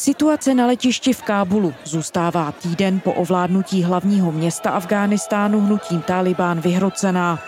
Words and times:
Situace 0.00 0.54
na 0.54 0.66
letišti 0.66 1.12
v 1.12 1.22
Kábulu 1.22 1.74
zůstává 1.84 2.52
týden 2.52 3.00
po 3.00 3.12
ovládnutí 3.12 3.82
hlavního 3.82 4.32
města 4.32 4.70
Afghánistánu 4.70 5.60
hnutím 5.60 6.02
Talibán 6.02 6.60
vyhrocená. 6.60 7.38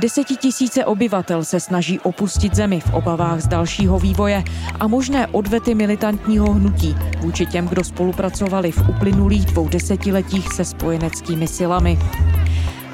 Desetitisíce 0.00 0.84
obyvatel 0.84 1.44
se 1.44 1.60
snaží 1.60 2.00
opustit 2.00 2.54
zemi 2.54 2.80
v 2.80 2.94
obavách 2.94 3.40
z 3.40 3.46
dalšího 3.46 3.98
vývoje 3.98 4.44
a 4.80 4.86
možné 4.86 5.26
odvety 5.26 5.74
militantního 5.74 6.52
hnutí 6.52 6.96
vůči 7.20 7.46
těm, 7.46 7.68
kdo 7.68 7.84
spolupracovali 7.84 8.72
v 8.72 8.88
uplynulých 8.88 9.44
dvou 9.44 9.68
desetiletích 9.68 10.52
se 10.52 10.64
spojeneckými 10.64 11.48
silami. 11.48 11.98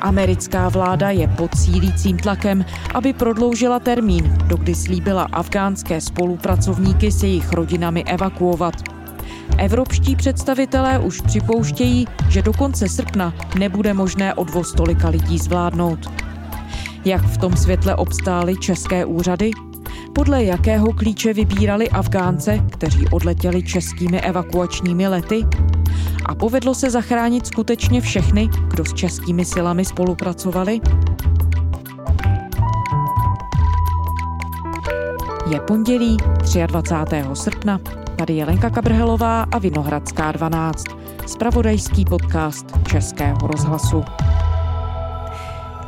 Americká 0.00 0.68
vláda 0.68 1.10
je 1.10 1.28
pod 1.28 1.54
sílícím 1.54 2.16
tlakem, 2.16 2.64
aby 2.94 3.12
prodloužila 3.12 3.78
termín, 3.78 4.36
dokdy 4.46 4.74
slíbila 4.74 5.28
afgánské 5.32 6.00
spolupracovníky 6.00 7.12
s 7.12 7.22
jejich 7.22 7.52
rodinami 7.52 8.04
evakuovat. 8.04 8.74
Evropští 9.58 10.16
představitelé 10.16 10.98
už 10.98 11.20
připouštějí, 11.20 12.06
že 12.28 12.42
do 12.42 12.52
konce 12.52 12.88
srpna 12.88 13.34
nebude 13.58 13.94
možné 13.94 14.34
odvoz 14.34 14.72
tolika 14.72 15.08
lidí 15.08 15.38
zvládnout. 15.38 16.10
Jak 17.04 17.22
v 17.22 17.38
tom 17.38 17.56
světle 17.56 17.94
obstály 17.94 18.56
české 18.56 19.04
úřady? 19.04 19.50
Podle 20.14 20.44
jakého 20.44 20.92
klíče 20.92 21.32
vybírali 21.32 21.90
Afgánce, 21.90 22.58
kteří 22.70 23.08
odletěli 23.08 23.62
českými 23.62 24.20
evakuačními 24.20 25.08
lety? 25.08 25.44
A 26.26 26.34
povedlo 26.34 26.74
se 26.74 26.90
zachránit 26.90 27.46
skutečně 27.46 28.00
všechny, 28.00 28.48
kdo 28.68 28.84
s 28.84 28.94
českými 28.94 29.44
silami 29.44 29.84
spolupracovali? 29.84 30.80
Je 35.50 35.60
pondělí 35.60 36.16
23. 36.66 37.24
srpna. 37.34 37.80
Tady 38.16 38.34
je 38.34 38.44
Lenka 38.44 38.70
Kabrhelová 38.70 39.42
a 39.42 39.58
Vinohradská 39.58 40.32
12. 40.32 40.84
Spravodajský 41.26 42.04
podcast 42.04 42.66
Českého 42.88 43.38
rozhlasu. 43.42 44.04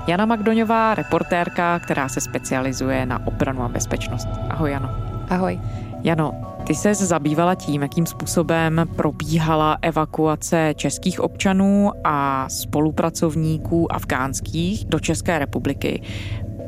Jana 0.06 0.26
Magdoňová, 0.26 0.94
reportérka, 0.94 1.78
která 1.78 2.08
se 2.08 2.20
specializuje 2.20 3.06
na 3.06 3.26
obranu 3.26 3.62
a 3.62 3.68
bezpečnost. 3.68 4.28
Ahoj, 4.48 4.70
Jano. 4.70 4.90
Ahoj. 5.30 5.60
Jano, 6.02 6.32
ty 6.66 6.74
se 6.74 6.94
zabývala 6.94 7.54
tím, 7.54 7.82
jakým 7.82 8.06
způsobem 8.06 8.86
probíhala 8.96 9.78
evakuace 9.82 10.72
českých 10.76 11.20
občanů 11.20 11.90
a 12.04 12.48
spolupracovníků 12.48 13.92
afgánských 13.92 14.84
do 14.84 15.00
České 15.00 15.38
republiky. 15.38 16.02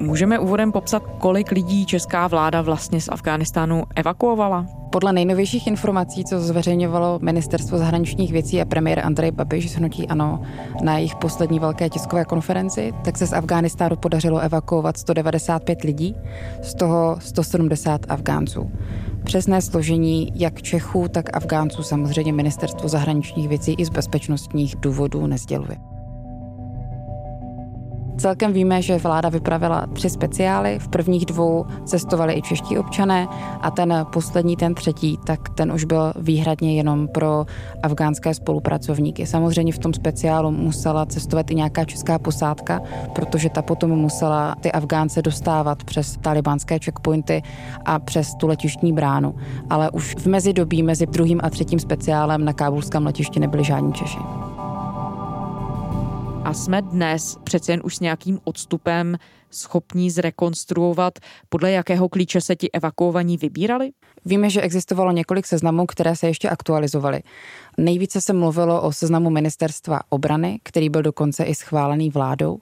Můžeme 0.00 0.38
úvodem 0.38 0.72
popsat, 0.72 1.02
kolik 1.18 1.50
lidí 1.50 1.86
česká 1.86 2.26
vláda 2.26 2.62
vlastně 2.62 3.00
z 3.00 3.08
Afghánistánu 3.08 3.82
evakuovala? 3.96 4.66
Podle 4.90 5.12
nejnovějších 5.12 5.66
informací, 5.66 6.24
co 6.24 6.40
zveřejňovalo 6.40 7.18
Ministerstvo 7.22 7.78
zahraničních 7.78 8.32
věcí 8.32 8.60
a 8.60 8.64
premiér 8.64 9.06
Andrej 9.06 9.30
Babiš 9.30 9.70
z 9.70 9.74
Hnutí 9.74 10.08
Ano 10.08 10.42
na 10.82 10.96
jejich 10.96 11.14
poslední 11.14 11.58
velké 11.58 11.90
tiskové 11.90 12.24
konferenci, 12.24 12.92
tak 13.04 13.18
se 13.18 13.26
z 13.26 13.32
Afghánistánu 13.32 13.96
podařilo 13.96 14.38
evakuovat 14.38 14.96
195 14.96 15.82
lidí, 15.82 16.16
z 16.62 16.74
toho 16.74 17.16
170 17.20 18.00
Afgánců. 18.08 18.70
Přesné 19.24 19.62
složení 19.62 20.32
jak 20.34 20.62
Čechů, 20.62 21.08
tak 21.08 21.36
Afgánců 21.36 21.82
samozřejmě 21.82 22.32
Ministerstvo 22.32 22.88
zahraničních 22.88 23.48
věcí 23.48 23.74
i 23.78 23.84
z 23.84 23.90
bezpečnostních 23.90 24.76
důvodů 24.76 25.26
nezděluje. 25.26 25.91
Celkem 28.22 28.52
víme, 28.52 28.82
že 28.82 28.98
vláda 28.98 29.28
vypravila 29.28 29.86
tři 29.92 30.10
speciály. 30.10 30.78
V 30.78 30.88
prvních 30.88 31.26
dvou 31.26 31.66
cestovali 31.84 32.34
i 32.34 32.42
čeští 32.42 32.78
občané 32.78 33.28
a 33.60 33.70
ten 33.70 34.06
poslední, 34.12 34.56
ten 34.56 34.74
třetí, 34.74 35.18
tak 35.26 35.48
ten 35.48 35.72
už 35.72 35.84
byl 35.84 36.12
výhradně 36.16 36.76
jenom 36.76 37.08
pro 37.08 37.46
afgánské 37.82 38.34
spolupracovníky. 38.34 39.26
Samozřejmě 39.26 39.72
v 39.72 39.78
tom 39.78 39.94
speciálu 39.94 40.50
musela 40.50 41.06
cestovat 41.06 41.50
i 41.50 41.54
nějaká 41.54 41.84
česká 41.84 42.18
posádka, 42.18 42.80
protože 43.14 43.48
ta 43.48 43.62
potom 43.62 43.90
musela 43.90 44.54
ty 44.60 44.72
Afgánce 44.72 45.22
dostávat 45.22 45.84
přes 45.84 46.16
talibánské 46.16 46.78
checkpointy 46.78 47.42
a 47.84 47.98
přes 47.98 48.34
tu 48.34 48.46
letištní 48.46 48.92
bránu. 48.92 49.34
Ale 49.70 49.90
už 49.90 50.14
v 50.18 50.26
mezidobí 50.26 50.82
mezi 50.82 51.06
druhým 51.06 51.40
a 51.42 51.50
třetím 51.50 51.78
speciálem 51.78 52.44
na 52.44 52.52
kábulském 52.52 53.06
letišti 53.06 53.40
nebyli 53.40 53.64
žádní 53.64 53.92
Češi. 53.92 54.18
A 56.44 56.54
jsme 56.54 56.82
dnes 56.82 57.38
přece 57.44 57.72
jen 57.72 57.80
už 57.84 57.96
s 57.96 58.00
nějakým 58.00 58.40
odstupem 58.44 59.18
schopní 59.50 60.10
zrekonstruovat, 60.10 61.18
podle 61.48 61.70
jakého 61.70 62.08
klíče 62.08 62.40
se 62.40 62.56
ti 62.56 62.70
evakuovaní 62.70 63.36
vybírali? 63.36 63.90
Víme, 64.24 64.50
že 64.50 64.60
existovalo 64.60 65.12
několik 65.12 65.46
seznamů, 65.46 65.86
které 65.86 66.16
se 66.16 66.26
ještě 66.26 66.48
aktualizovaly. 66.48 67.22
Nejvíce 67.78 68.20
se 68.20 68.32
mluvilo 68.32 68.82
o 68.82 68.92
seznamu 68.92 69.30
ministerstva 69.30 70.00
obrany, 70.08 70.60
který 70.62 70.88
byl 70.88 71.02
dokonce 71.02 71.44
i 71.44 71.54
schválený 71.54 72.10
vládou. 72.10 72.58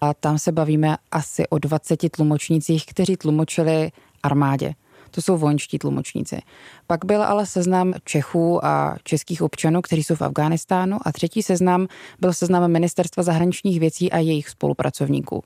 A 0.00 0.14
tam 0.14 0.38
se 0.38 0.52
bavíme 0.52 0.96
asi 1.12 1.48
o 1.48 1.58
20 1.58 2.10
tlumočnících, 2.10 2.86
kteří 2.86 3.16
tlumočili 3.16 3.92
armádě. 4.22 4.74
To 5.14 5.22
jsou 5.22 5.36
vojenští 5.36 5.78
tlumočníci. 5.78 6.40
Pak 6.86 7.04
byl 7.04 7.22
ale 7.22 7.46
seznam 7.46 7.94
Čechů 8.04 8.64
a 8.64 8.96
českých 9.04 9.42
občanů, 9.42 9.82
kteří 9.82 10.04
jsou 10.04 10.14
v 10.14 10.22
Afghánistánu 10.22 10.98
a 11.04 11.12
třetí 11.12 11.42
seznam 11.42 11.86
byl 12.20 12.32
seznam 12.32 12.70
Ministerstva 12.70 13.22
zahraničních 13.22 13.80
věcí 13.80 14.12
a 14.12 14.18
jejich 14.18 14.48
spolupracovníků. 14.48 15.44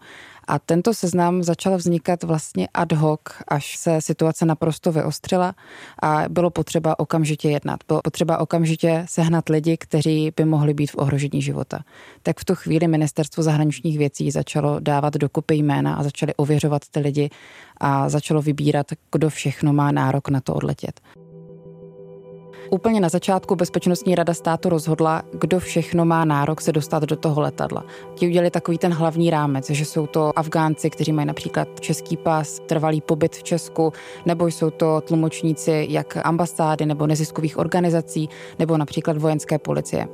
A 0.48 0.58
tento 0.58 0.94
seznam 0.94 1.42
začal 1.42 1.76
vznikat 1.76 2.22
vlastně 2.22 2.68
ad 2.74 2.92
hoc, 2.92 3.20
až 3.48 3.76
se 3.76 4.00
situace 4.00 4.46
naprosto 4.46 4.92
vyostřila 4.92 5.54
a 6.02 6.24
bylo 6.28 6.50
potřeba 6.50 6.98
okamžitě 6.98 7.48
jednat. 7.48 7.80
Bylo 7.88 8.00
potřeba 8.04 8.38
okamžitě 8.38 9.04
sehnat 9.08 9.48
lidi, 9.48 9.76
kteří 9.76 10.32
by 10.36 10.44
mohli 10.44 10.74
být 10.74 10.90
v 10.90 10.96
ohrožení 10.98 11.42
života. 11.42 11.80
Tak 12.22 12.40
v 12.40 12.44
tu 12.44 12.54
chvíli 12.54 12.88
ministerstvo 12.88 13.42
zahraničních 13.42 13.98
věcí 13.98 14.30
začalo 14.30 14.80
dávat 14.80 15.14
dokupy 15.14 15.54
jména 15.54 15.94
a 15.94 16.02
začali 16.02 16.34
ověřovat 16.34 16.82
ty 16.90 17.00
lidi 17.00 17.30
a 17.76 18.08
začalo 18.08 18.42
vybírat, 18.42 18.86
kdo 19.12 19.30
všechno 19.30 19.72
má 19.72 19.92
nárok 19.92 20.28
na 20.28 20.40
to 20.40 20.54
odletět. 20.54 21.00
Úplně 22.70 23.00
na 23.00 23.08
začátku 23.08 23.56
Bezpečnostní 23.56 24.14
rada 24.14 24.34
státu 24.34 24.68
rozhodla, 24.68 25.22
kdo 25.32 25.60
všechno 25.60 26.04
má 26.04 26.24
nárok 26.24 26.60
se 26.60 26.72
dostat 26.72 27.02
do 27.02 27.16
toho 27.16 27.40
letadla. 27.40 27.84
Ti 28.14 28.26
udělali 28.26 28.50
takový 28.50 28.78
ten 28.78 28.92
hlavní 28.92 29.30
rámec, 29.30 29.70
že 29.70 29.84
jsou 29.84 30.06
to 30.06 30.38
Afgánci, 30.38 30.90
kteří 30.90 31.12
mají 31.12 31.26
například 31.26 31.80
český 31.80 32.16
pas, 32.16 32.60
trvalý 32.66 33.00
pobyt 33.00 33.36
v 33.36 33.42
Česku, 33.42 33.92
nebo 34.26 34.46
jsou 34.46 34.70
to 34.70 35.00
tlumočníci 35.00 35.86
jak 35.90 36.16
ambasády 36.24 36.86
nebo 36.86 37.06
neziskových 37.06 37.58
organizací, 37.58 38.28
nebo 38.58 38.76
například 38.76 39.16
vojenské 39.16 39.58
policie. 39.58 40.08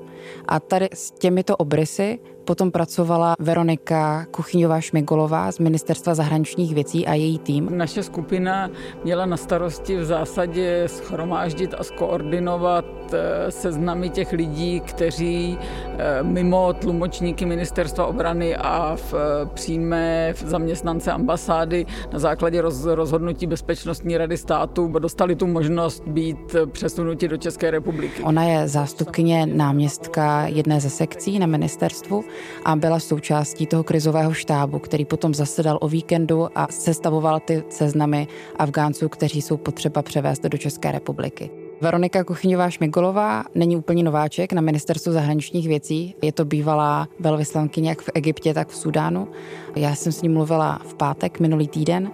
A 0.48 0.60
tady 0.60 0.88
s 0.94 1.10
těmito 1.10 1.56
obrysy 1.56 2.18
Potom 2.44 2.70
pracovala 2.70 3.34
Veronika 3.38 4.26
Kuchyňová 4.30 4.80
Šmigolová 4.80 5.52
z 5.52 5.58
Ministerstva 5.58 6.14
zahraničních 6.14 6.74
věcí 6.74 7.06
a 7.06 7.14
její 7.14 7.38
tým. 7.38 7.68
Naše 7.72 8.02
skupina 8.02 8.70
měla 9.04 9.26
na 9.26 9.36
starosti 9.36 9.96
v 9.96 10.04
zásadě 10.04 10.84
schromáždit 10.86 11.74
a 11.78 11.84
skoordinovat 11.84 12.84
eh, 13.12 13.50
seznamy 13.50 14.10
těch 14.10 14.32
lidí, 14.32 14.80
kteří 14.80 15.58
eh, 15.58 16.22
mimo 16.22 16.72
tlumočníky 16.72 17.46
Ministerstva 17.46 18.06
obrany 18.06 18.56
a 18.56 18.96
v 18.96 19.14
eh, 19.14 19.46
přímé 19.54 20.34
zaměstnance 20.44 21.12
ambasády 21.12 21.86
na 22.12 22.18
základě 22.18 22.62
rozhodnutí 22.84 23.46
Bezpečnostní 23.46 24.16
rady 24.16 24.36
státu 24.36 24.92
dostali 24.98 25.36
tu 25.36 25.46
možnost 25.46 26.02
být 26.06 26.56
přesunuti 26.72 27.28
do 27.28 27.36
České 27.36 27.70
republiky. 27.70 28.22
Ona 28.22 28.44
je 28.44 28.68
zástupkyně 28.68 29.46
náměstka 29.46 30.46
jedné 30.46 30.80
ze 30.80 30.90
sekcí 30.90 31.38
na 31.38 31.46
ministerstvu 31.46 32.24
a 32.64 32.76
byla 32.76 33.00
součástí 33.00 33.66
toho 33.66 33.84
krizového 33.84 34.32
štábu, 34.32 34.78
který 34.78 35.04
potom 35.04 35.34
zasedal 35.34 35.78
o 35.80 35.88
víkendu 35.88 36.48
a 36.54 36.66
sestavoval 36.70 37.40
ty 37.40 37.64
seznamy 37.68 38.28
Afgánců, 38.56 39.08
kteří 39.08 39.42
jsou 39.42 39.56
potřeba 39.56 40.02
převést 40.02 40.42
do 40.42 40.58
České 40.58 40.92
republiky. 40.92 41.50
Veronika 41.80 42.24
Kuchyňová 42.24 42.70
Šmigolová 42.70 43.44
není 43.54 43.76
úplně 43.76 44.02
nováček 44.02 44.52
na 44.52 44.60
ministerstvu 44.60 45.12
zahraničních 45.12 45.68
věcí. 45.68 46.14
Je 46.22 46.32
to 46.32 46.44
bývalá 46.44 47.08
velvyslankyně 47.20 47.88
jak 47.88 48.02
v 48.02 48.10
Egyptě, 48.14 48.54
tak 48.54 48.68
v 48.68 48.76
Sudánu. 48.76 49.28
Já 49.76 49.94
jsem 49.94 50.12
s 50.12 50.22
ní 50.22 50.28
mluvila 50.28 50.80
v 50.84 50.94
pátek 50.94 51.40
minulý 51.40 51.68
týden 51.68 52.10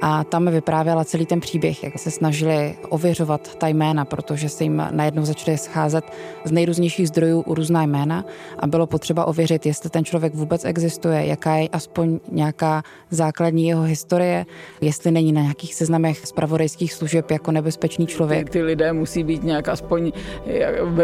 a 0.00 0.24
tam 0.24 0.44
mi 0.44 0.50
vyprávěla 0.50 1.04
celý 1.04 1.26
ten 1.26 1.40
příběh, 1.40 1.84
jak 1.84 1.98
se 1.98 2.10
snažili 2.10 2.74
ověřovat 2.88 3.54
ta 3.54 3.68
jména, 3.68 4.04
protože 4.04 4.48
se 4.48 4.64
jim 4.64 4.82
najednou 4.90 5.24
začaly 5.24 5.58
scházet 5.58 6.04
z 6.44 6.52
nejrůznějších 6.52 7.08
zdrojů 7.08 7.44
různá 7.46 7.82
jména 7.82 8.24
a 8.58 8.66
bylo 8.66 8.86
potřeba 8.86 9.24
ověřit, 9.24 9.66
jestli 9.66 9.90
ten 9.90 10.04
člověk 10.04 10.34
vůbec 10.34 10.64
existuje, 10.64 11.26
jaká 11.26 11.54
je 11.54 11.68
aspoň 11.68 12.20
nějaká 12.32 12.82
základní 13.10 13.68
jeho 13.68 13.82
historie, 13.82 14.46
jestli 14.80 15.10
není 15.10 15.32
na 15.32 15.42
nějakých 15.42 15.74
seznamech 15.74 16.26
zpravodajských 16.26 16.92
služeb 16.92 17.30
jako 17.30 17.52
nebezpečný 17.52 18.06
člověk. 18.06 18.50
Ty, 18.50 18.58
ty 18.58 18.62
lidé 18.62 18.92
musí 18.92 19.24
být 19.24 19.42
nějak 19.42 19.68
aspoň 19.68 20.12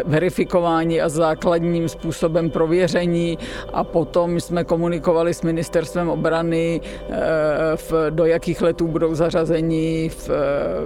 verifikováni 0.04 1.00
a 1.00 1.08
základním 1.08 1.88
způsobem 1.88 2.50
prověření 2.50 3.38
a 3.72 3.84
potom 3.84 4.40
jsme 4.40 4.64
komunikovali 4.64 5.34
s 5.34 5.42
ministerstvem 5.42 6.08
obrany, 6.08 6.80
eh, 7.10 8.10
do 8.10 8.24
jakých 8.24 8.62
letů 8.62 8.81
kontaktů 8.82 8.92
budou 8.92 9.14
zařazeni, 9.14 10.08
v, 10.08 10.30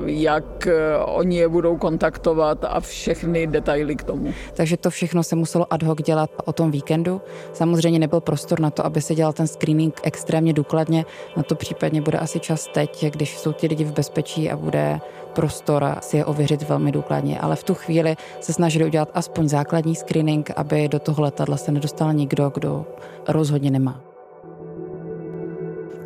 jak 0.06 0.68
oni 1.04 1.36
je 1.36 1.48
budou 1.48 1.76
kontaktovat 1.76 2.64
a 2.64 2.80
všechny 2.80 3.46
detaily 3.46 3.96
k 3.96 4.04
tomu. 4.04 4.34
Takže 4.54 4.76
to 4.76 4.90
všechno 4.90 5.22
se 5.22 5.36
muselo 5.36 5.66
ad 5.70 5.82
hoc 5.82 6.02
dělat 6.02 6.30
o 6.44 6.52
tom 6.52 6.70
víkendu. 6.70 7.20
Samozřejmě 7.52 7.98
nebyl 7.98 8.20
prostor 8.20 8.60
na 8.60 8.70
to, 8.70 8.86
aby 8.86 9.00
se 9.00 9.14
dělal 9.14 9.32
ten 9.32 9.46
screening 9.46 10.00
extrémně 10.02 10.52
důkladně. 10.52 11.04
Na 11.36 11.42
to 11.42 11.54
případně 11.54 12.02
bude 12.02 12.18
asi 12.18 12.40
čas 12.40 12.68
teď, 12.74 13.04
když 13.10 13.38
jsou 13.38 13.52
ti 13.52 13.66
lidi 13.66 13.84
v 13.84 13.92
bezpečí 13.92 14.50
a 14.50 14.56
bude 14.56 15.00
prostor 15.34 15.96
si 16.00 16.16
je 16.16 16.24
ověřit 16.24 16.68
velmi 16.68 16.92
důkladně. 16.92 17.40
Ale 17.40 17.56
v 17.56 17.64
tu 17.64 17.74
chvíli 17.74 18.16
se 18.40 18.52
snažili 18.52 18.84
udělat 18.84 19.08
aspoň 19.14 19.48
základní 19.48 19.94
screening, 19.94 20.50
aby 20.56 20.88
do 20.88 20.98
toho 20.98 21.22
letadla 21.22 21.56
se 21.56 21.72
nedostal 21.72 22.12
nikdo, 22.12 22.50
kdo 22.54 22.84
rozhodně 23.28 23.70
nemá. 23.70 24.05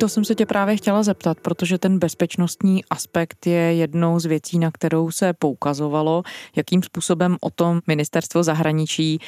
To 0.01 0.09
jsem 0.09 0.25
se 0.25 0.35
tě 0.35 0.45
právě 0.45 0.77
chtěla 0.77 1.03
zeptat, 1.03 1.39
protože 1.39 1.77
ten 1.77 1.99
bezpečnostní 1.99 2.85
aspekt 2.85 3.47
je 3.47 3.73
jednou 3.73 4.19
z 4.19 4.25
věcí, 4.25 4.59
na 4.59 4.71
kterou 4.71 5.11
se 5.11 5.33
poukazovalo, 5.33 6.23
jakým 6.55 6.83
způsobem 6.83 7.37
o 7.41 7.49
tom 7.49 7.81
ministerstvo 7.87 8.43
zahraničí 8.43 9.19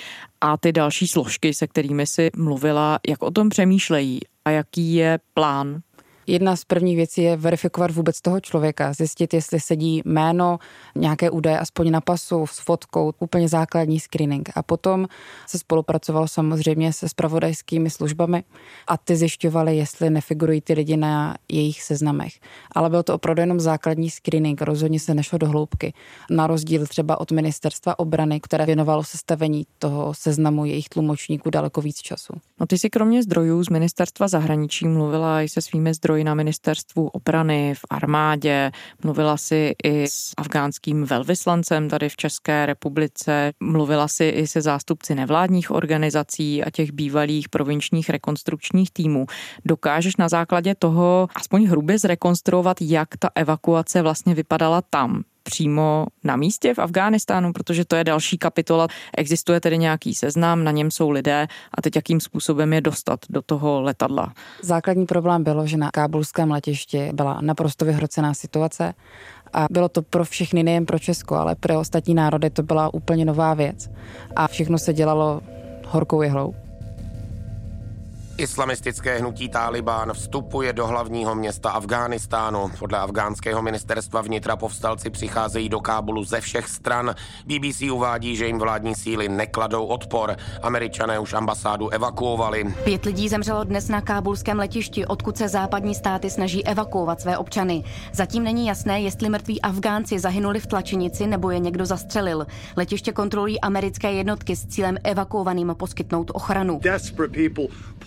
a 0.41 0.57
ty 0.57 0.71
další 0.71 1.07
složky, 1.07 1.53
se 1.53 1.67
kterými 1.67 2.07
si 2.07 2.29
mluvila, 2.37 2.99
jak 3.07 3.23
o 3.23 3.31
tom 3.31 3.49
přemýšlejí 3.49 4.19
a 4.45 4.49
jaký 4.49 4.93
je 4.93 5.19
plán 5.33 5.81
Jedna 6.27 6.55
z 6.55 6.65
prvních 6.65 6.95
věcí 6.95 7.21
je 7.21 7.37
verifikovat 7.37 7.91
vůbec 7.91 8.21
toho 8.21 8.39
člověka, 8.39 8.93
zjistit, 8.93 9.33
jestli 9.33 9.59
sedí 9.59 10.01
jméno, 10.05 10.59
nějaké 10.95 11.29
údaje 11.29 11.59
aspoň 11.59 11.91
na 11.91 12.01
pasu 12.01 12.47
s 12.47 12.59
fotkou, 12.59 13.13
úplně 13.19 13.47
základní 13.47 13.99
screening. 13.99 14.49
A 14.55 14.63
potom 14.63 15.07
se 15.47 15.59
spolupracovalo 15.59 16.27
samozřejmě 16.27 16.93
se 16.93 17.09
spravodajskými 17.09 17.89
službami 17.89 18.43
a 18.87 18.97
ty 18.97 19.15
zjišťovali, 19.15 19.77
jestli 19.77 20.09
nefigurují 20.09 20.61
ty 20.61 20.73
lidi 20.73 20.97
na 20.97 21.35
jejich 21.49 21.83
seznamech. 21.83 22.33
Ale 22.71 22.89
byl 22.89 23.03
to 23.03 23.15
opravdu 23.15 23.41
jenom 23.41 23.59
základní 23.59 24.09
screening, 24.09 24.61
rozhodně 24.61 24.99
se 24.99 25.13
nešlo 25.13 25.37
do 25.37 25.47
hloubky. 25.47 25.93
Na 26.29 26.47
rozdíl 26.47 26.87
třeba 26.87 27.19
od 27.19 27.31
ministerstva 27.31 27.99
obrany, 27.99 28.39
které 28.39 28.65
věnovalo 28.65 29.03
sestavení 29.03 29.65
toho 29.79 30.13
seznamu 30.13 30.65
jejich 30.65 30.89
tlumočníků 30.89 31.49
daleko 31.49 31.81
víc 31.81 31.97
času. 31.97 32.33
No 32.59 32.65
ty 32.65 32.77
si 32.77 32.89
kromě 32.89 33.23
zdrojů 33.23 33.63
z 33.63 33.69
ministerstva 33.69 34.27
zahraničí 34.27 34.87
mluvila 34.87 35.41
i 35.41 35.49
se 35.49 35.61
svými 35.61 35.93
zdroji 35.93 36.12
zdroj 36.13 36.23
na 36.23 36.33
ministerstvu 36.33 37.07
obrany, 37.07 37.73
v 37.75 37.85
armádě, 37.89 38.71
mluvila 39.03 39.37
si 39.37 39.75
i 39.83 40.03
s 40.03 40.33
afgánským 40.37 41.05
velvyslancem 41.05 41.89
tady 41.89 42.09
v 42.09 42.15
České 42.15 42.65
republice, 42.65 43.51
mluvila 43.59 44.07
si 44.07 44.25
i 44.25 44.47
se 44.47 44.61
zástupci 44.61 45.15
nevládních 45.15 45.71
organizací 45.71 46.63
a 46.63 46.69
těch 46.69 46.91
bývalých 46.91 47.49
provinčních 47.49 48.09
rekonstrukčních 48.09 48.91
týmů. 48.91 49.25
Dokážeš 49.65 50.15
na 50.15 50.29
základě 50.29 50.75
toho 50.75 51.27
aspoň 51.35 51.65
hrubě 51.65 51.99
zrekonstruovat, 51.99 52.77
jak 52.81 53.17
ta 53.19 53.29
evakuace 53.35 54.01
vlastně 54.01 54.35
vypadala 54.35 54.81
tam, 54.81 55.23
přímo 55.43 56.05
na 56.23 56.35
místě 56.35 56.73
v 56.73 56.79
Afghánistánu, 56.79 57.53
protože 57.53 57.85
to 57.85 57.95
je 57.95 58.03
další 58.03 58.37
kapitola. 58.37 58.87
Existuje 59.17 59.59
tedy 59.59 59.77
nějaký 59.77 60.15
seznam, 60.15 60.63
na 60.63 60.71
něm 60.71 60.91
jsou 60.91 61.09
lidé 61.09 61.47
a 61.77 61.81
teď 61.81 61.95
jakým 61.95 62.19
způsobem 62.19 62.73
je 62.73 62.81
dostat 62.81 63.19
do 63.29 63.41
toho 63.41 63.81
letadla. 63.81 64.33
Základní 64.61 65.05
problém 65.05 65.43
bylo, 65.43 65.67
že 65.67 65.77
na 65.77 65.91
kábulském 65.91 66.51
letišti 66.51 67.09
byla 67.13 67.41
naprosto 67.41 67.85
vyhrocená 67.85 68.33
situace 68.33 68.93
a 69.53 69.65
bylo 69.71 69.89
to 69.89 70.01
pro 70.01 70.25
všechny, 70.25 70.63
nejen 70.63 70.85
pro 70.85 70.99
Česko, 70.99 71.35
ale 71.35 71.55
pro 71.55 71.79
ostatní 71.79 72.13
národy 72.13 72.49
to 72.49 72.63
byla 72.63 72.93
úplně 72.93 73.25
nová 73.25 73.53
věc. 73.53 73.89
A 74.35 74.47
všechno 74.47 74.79
se 74.79 74.93
dělalo 74.93 75.41
horkou 75.87 76.21
jehlou. 76.21 76.62
Islamistické 78.37 79.19
hnutí 79.19 79.49
Taliban 79.49 80.13
vstupuje 80.13 80.73
do 80.73 80.87
hlavního 80.87 81.35
města 81.35 81.71
Afghánistánu. 81.71 82.71
Podle 82.79 82.99
afgánského 82.99 83.61
ministerstva 83.61 84.21
vnitra 84.21 84.55
povstalci 84.55 85.09
přicházejí 85.09 85.69
do 85.69 85.79
Kábulu 85.79 86.23
ze 86.23 86.41
všech 86.41 86.69
stran. 86.69 87.15
BBC 87.45 87.81
uvádí, 87.91 88.35
že 88.35 88.47
jim 88.47 88.59
vládní 88.59 88.95
síly 88.95 89.29
nekladou 89.29 89.85
odpor. 89.85 90.35
Američané 90.61 91.19
už 91.19 91.33
ambasádu 91.33 91.89
evakuovali. 91.89 92.73
Pět 92.83 93.05
lidí 93.05 93.29
zemřelo 93.29 93.63
dnes 93.63 93.89
na 93.89 94.01
kábulském 94.01 94.59
letišti, 94.59 95.05
odkud 95.05 95.37
se 95.37 95.47
západní 95.47 95.95
státy 95.95 96.29
snaží 96.29 96.65
evakuovat 96.65 97.21
své 97.21 97.37
občany. 97.37 97.83
Zatím 98.13 98.43
není 98.43 98.67
jasné, 98.67 99.01
jestli 99.01 99.29
mrtví 99.29 99.61
Afgánci 99.61 100.19
zahynuli 100.19 100.59
v 100.59 100.67
tlačenici 100.67 101.27
nebo 101.27 101.51
je 101.51 101.59
někdo 101.59 101.85
zastřelil. 101.85 102.47
Letiště 102.75 103.11
kontrolují 103.11 103.61
americké 103.61 104.11
jednotky 104.11 104.55
s 104.55 104.65
cílem 104.65 104.97
evakuovaným 105.03 105.75
poskytnout 105.77 106.31
ochranu. 106.33 106.79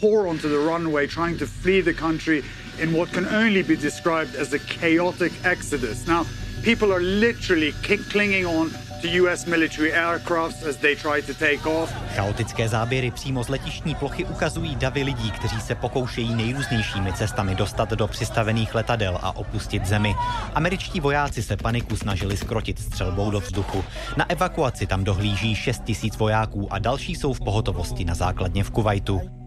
pour 0.00 0.15
onto 0.24 0.48
the 0.48 0.58
runway, 0.58 1.06
trying 1.06 1.36
to 1.38 1.46
flee 1.46 1.82
the 1.82 1.94
country 1.94 2.42
in 2.78 2.92
what 2.92 3.12
can 3.12 3.26
only 3.26 3.62
be 3.62 3.76
described 3.76 4.36
as 4.36 4.52
a 4.52 4.58
chaotic 4.58 5.32
exodus. 5.44 6.06
Now, 6.06 6.24
people 6.62 6.92
are 6.92 7.02
literally 7.02 7.72
clinging 8.12 8.46
on 8.46 8.70
to 9.02 9.08
US 9.08 9.46
military 9.46 9.92
aircrafts 9.92 10.62
as 10.62 10.76
they 10.76 10.94
try 10.94 11.22
to 11.22 11.34
take 11.34 11.66
off. 11.66 11.92
Chaotické 12.14 12.68
záběry 12.68 13.10
přímo 13.10 13.44
z 13.44 13.48
letištní 13.48 13.94
plochy 13.94 14.24
ukazují 14.24 14.76
davy 14.76 15.02
lidí, 15.02 15.30
kteří 15.30 15.60
se 15.60 15.74
pokoušejí 15.74 16.34
nejrůznějšími 16.34 17.12
cestami 17.12 17.54
dostat 17.54 17.90
do 17.90 18.06
přistavených 18.06 18.74
letadel 18.74 19.18
a 19.22 19.36
opustit 19.36 19.86
zemi. 19.86 20.14
Američtí 20.54 21.00
vojáci 21.00 21.42
se 21.42 21.56
paniku 21.56 21.96
snažili 21.96 22.36
skrotit 22.36 22.78
střelbou 22.78 23.30
do 23.30 23.40
vzduchu. 23.40 23.84
Na 24.16 24.30
evakuaci 24.30 24.86
tam 24.86 25.04
dohlíží 25.04 25.54
6 25.54 25.84
tisíc 25.84 26.16
vojáků 26.16 26.72
a 26.72 26.78
další 26.78 27.14
jsou 27.14 27.32
v 27.32 27.40
pohotovosti 27.40 28.04
na 28.04 28.14
základně 28.14 28.64
v 28.64 28.70
Kuwaitu. 28.70 29.45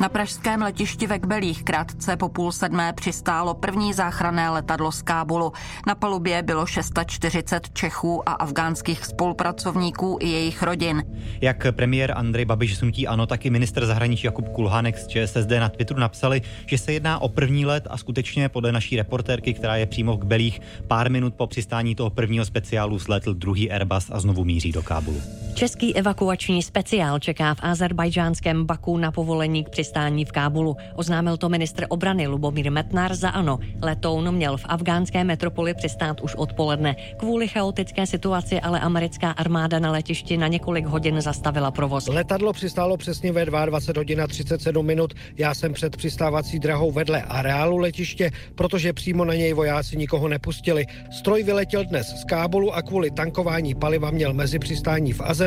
Na 0.00 0.08
pražském 0.08 0.62
letišti 0.62 1.06
ve 1.06 1.18
Kbelích 1.18 1.64
krátce 1.64 2.16
po 2.16 2.28
půl 2.28 2.52
sedmé 2.52 2.92
přistálo 2.92 3.54
první 3.54 3.92
záchranné 3.92 4.50
letadlo 4.50 4.92
z 4.92 5.02
Kábulu. 5.02 5.52
Na 5.86 5.94
palubě 5.94 6.42
bylo 6.42 6.66
640 6.66 7.70
Čechů 7.72 8.28
a 8.28 8.32
afgánských 8.32 9.04
spolupracovníků 9.04 10.18
i 10.20 10.28
jejich 10.28 10.62
rodin. 10.62 11.04
Jak 11.40 11.66
premiér 11.70 12.12
Andrej 12.16 12.44
Babiš 12.44 12.78
z 12.78 13.06
Ano, 13.08 13.26
tak 13.26 13.46
i 13.46 13.50
minister 13.50 13.86
zahraničí 13.86 14.26
Jakub 14.26 14.48
Kulhánek 14.48 14.98
z 14.98 15.06
ČSSD 15.06 15.50
na 15.58 15.68
Twitteru 15.68 16.00
napsali, 16.00 16.42
že 16.66 16.78
se 16.78 16.92
jedná 16.92 17.18
o 17.18 17.28
první 17.28 17.66
let 17.66 17.86
a 17.90 17.96
skutečně 17.96 18.48
podle 18.48 18.72
naší 18.72 18.96
reportérky, 18.96 19.54
která 19.54 19.76
je 19.76 19.86
přímo 19.86 20.16
v 20.16 20.20
Kbelích, 20.20 20.60
pár 20.88 21.10
minut 21.10 21.34
po 21.34 21.46
přistání 21.46 21.94
toho 21.94 22.10
prvního 22.10 22.44
speciálu 22.44 22.98
sletl 22.98 23.34
druhý 23.34 23.70
Airbus 23.70 24.10
a 24.12 24.20
znovu 24.20 24.44
míří 24.44 24.72
do 24.72 24.82
Kábulu. 24.82 25.43
Český 25.54 25.96
evakuační 25.96 26.62
speciál 26.62 27.18
čeká 27.18 27.54
v 27.54 27.58
azerbajdžánském 27.62 28.64
Baku 28.64 28.98
na 28.98 29.12
povolení 29.12 29.64
k 29.64 29.68
přistání 29.68 30.24
v 30.24 30.32
Kábulu. 30.32 30.76
Oznámil 30.94 31.36
to 31.36 31.48
ministr 31.48 31.86
obrany 31.88 32.26
Lubomír 32.26 32.70
Metnar 32.70 33.14
za 33.14 33.28
ANO. 33.28 33.58
Letoun 33.82 34.34
měl 34.34 34.56
v 34.56 34.64
afgánské 34.64 35.24
metropoli 35.24 35.74
přistát 35.74 36.20
už 36.20 36.34
odpoledne. 36.34 36.96
Kvůli 37.16 37.48
chaotické 37.48 38.06
situaci 38.06 38.60
ale 38.60 38.80
americká 38.80 39.30
armáda 39.30 39.78
na 39.78 39.90
letišti 39.90 40.36
na 40.36 40.48
několik 40.48 40.86
hodin 40.86 41.20
zastavila 41.20 41.70
provoz. 41.70 42.08
Letadlo 42.08 42.52
přistálo 42.52 42.96
přesně 42.96 43.32
ve 43.32 43.44
22 43.44 44.00
hodin 44.00 44.20
a 44.20 44.26
37 44.26 44.86
minut. 44.86 45.14
Já 45.36 45.54
jsem 45.54 45.72
před 45.72 45.96
přistávací 45.96 46.58
drahou 46.58 46.92
vedle 46.92 47.22
areálu 47.22 47.76
letiště, 47.76 48.30
protože 48.54 48.92
přímo 48.92 49.24
na 49.24 49.34
něj 49.34 49.52
vojáci 49.52 49.96
nikoho 49.96 50.28
nepustili. 50.28 50.86
Stroj 51.10 51.42
vyletěl 51.42 51.84
dnes 51.84 52.06
z 52.06 52.24
Kábulu 52.24 52.74
a 52.74 52.82
kvůli 52.82 53.10
tankování 53.10 53.74
paliva 53.74 54.10
měl 54.10 54.34
mezi 54.34 54.58
přistání 54.58 55.12
v 55.12 55.20
Azerbajdžánu. 55.20 55.43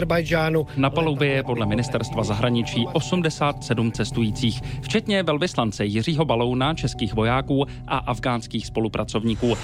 Na 0.77 0.89
palubě 0.89 1.27
je 1.27 1.44
podle 1.44 1.66
ministerstva 1.66 2.24
zahraničí 2.24 2.88
87 2.94 3.92
cestujících 3.92 4.18
cestujících, 4.18 4.62
včetně 4.82 5.24
velvyslance 5.24 5.86
Jiřího 5.86 6.25
Balouna, 6.25 6.74
českých 6.74 7.13
vojáků 7.13 7.66
a 7.88 7.98
afgánských 7.98 8.68
spolupracovníků 8.68 9.58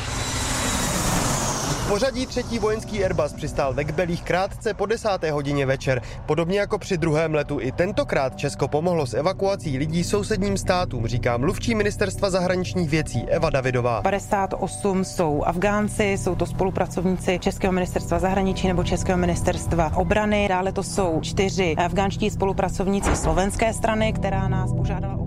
pořadí 1.93 2.25
třetí 2.25 2.59
vojenský 2.59 3.03
Airbus 3.03 3.33
přistál 3.33 3.73
ve 3.73 3.83
Kbelích 3.83 4.23
krátce 4.23 4.73
po 4.73 4.85
desáté 4.85 5.31
hodině 5.31 5.65
večer. 5.65 6.01
Podobně 6.25 6.59
jako 6.59 6.77
při 6.77 6.97
druhém 6.97 7.33
letu 7.33 7.59
i 7.61 7.71
tentokrát 7.71 8.35
Česko 8.35 8.67
pomohlo 8.67 9.07
s 9.07 9.13
evakuací 9.13 9.77
lidí 9.77 10.03
sousedním 10.03 10.57
státům, 10.57 11.07
říká 11.07 11.37
mluvčí 11.37 11.75
ministerstva 11.75 12.29
zahraničních 12.29 12.89
věcí 12.89 13.25
Eva 13.29 13.49
Davidová. 13.49 14.01
58 14.01 15.05
jsou 15.05 15.43
Afgánci, 15.45 16.03
jsou 16.03 16.35
to 16.35 16.45
spolupracovníci 16.45 17.39
Českého 17.39 17.73
ministerstva 17.73 18.19
zahraničí 18.19 18.67
nebo 18.67 18.83
Českého 18.83 19.17
ministerstva 19.17 19.91
obrany. 19.95 20.47
Dále 20.49 20.71
to 20.71 20.83
jsou 20.83 21.19
čtyři 21.21 21.75
afgánští 21.75 22.29
spolupracovníci 22.29 23.15
slovenské 23.15 23.73
strany, 23.73 24.13
která 24.13 24.47
nás 24.47 24.73
požádala 24.73 25.22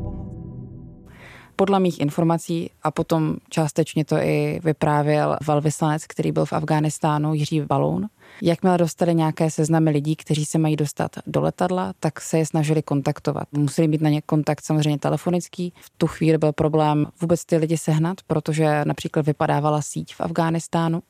podle 1.57 1.81
mých 1.81 2.01
informací 2.01 2.71
a 2.83 2.91
potom 2.91 3.37
částečně 3.51 4.05
to 4.05 4.17
i 4.17 4.61
vyprávěl 4.65 5.37
velvyslanec, 5.47 6.07
který 6.07 6.33
byl 6.33 6.45
v 6.45 6.53
Afghánistánu, 6.53 7.35
Jiří 7.35 7.61
Baloun. 7.61 8.09
Jakmile 8.43 8.79
dostali 8.79 9.15
nějaké 9.15 9.51
seznamy 9.51 9.91
lidí, 9.91 10.17
kteří 10.17 10.45
se 10.45 10.59
mají 10.59 10.77
dostat 10.77 11.11
do 11.27 11.41
letadla, 11.41 11.93
tak 12.01 12.21
se 12.21 12.39
je 12.39 12.47
snažili 12.47 12.83
kontaktovat. 12.83 13.49
Museli 13.53 13.89
mít 13.89 14.01
na 14.01 14.11
ně 14.11 14.23
kontakt 14.23 14.65
samozřejmě 14.65 14.99
telefonický. 14.99 15.73
V 15.81 15.91
tu 15.99 16.07
chvíli 16.07 16.39
byl 16.39 16.53
problém 16.53 17.07
vůbec 17.21 17.45
ty 17.45 17.57
lidi 17.57 17.79
sehnat, 17.79 18.17
protože 18.27 18.83
například 18.85 19.27
vypadávala 19.27 19.83
síť 19.83 20.15
v 20.15 20.21
Afghánistánu 20.21 21.03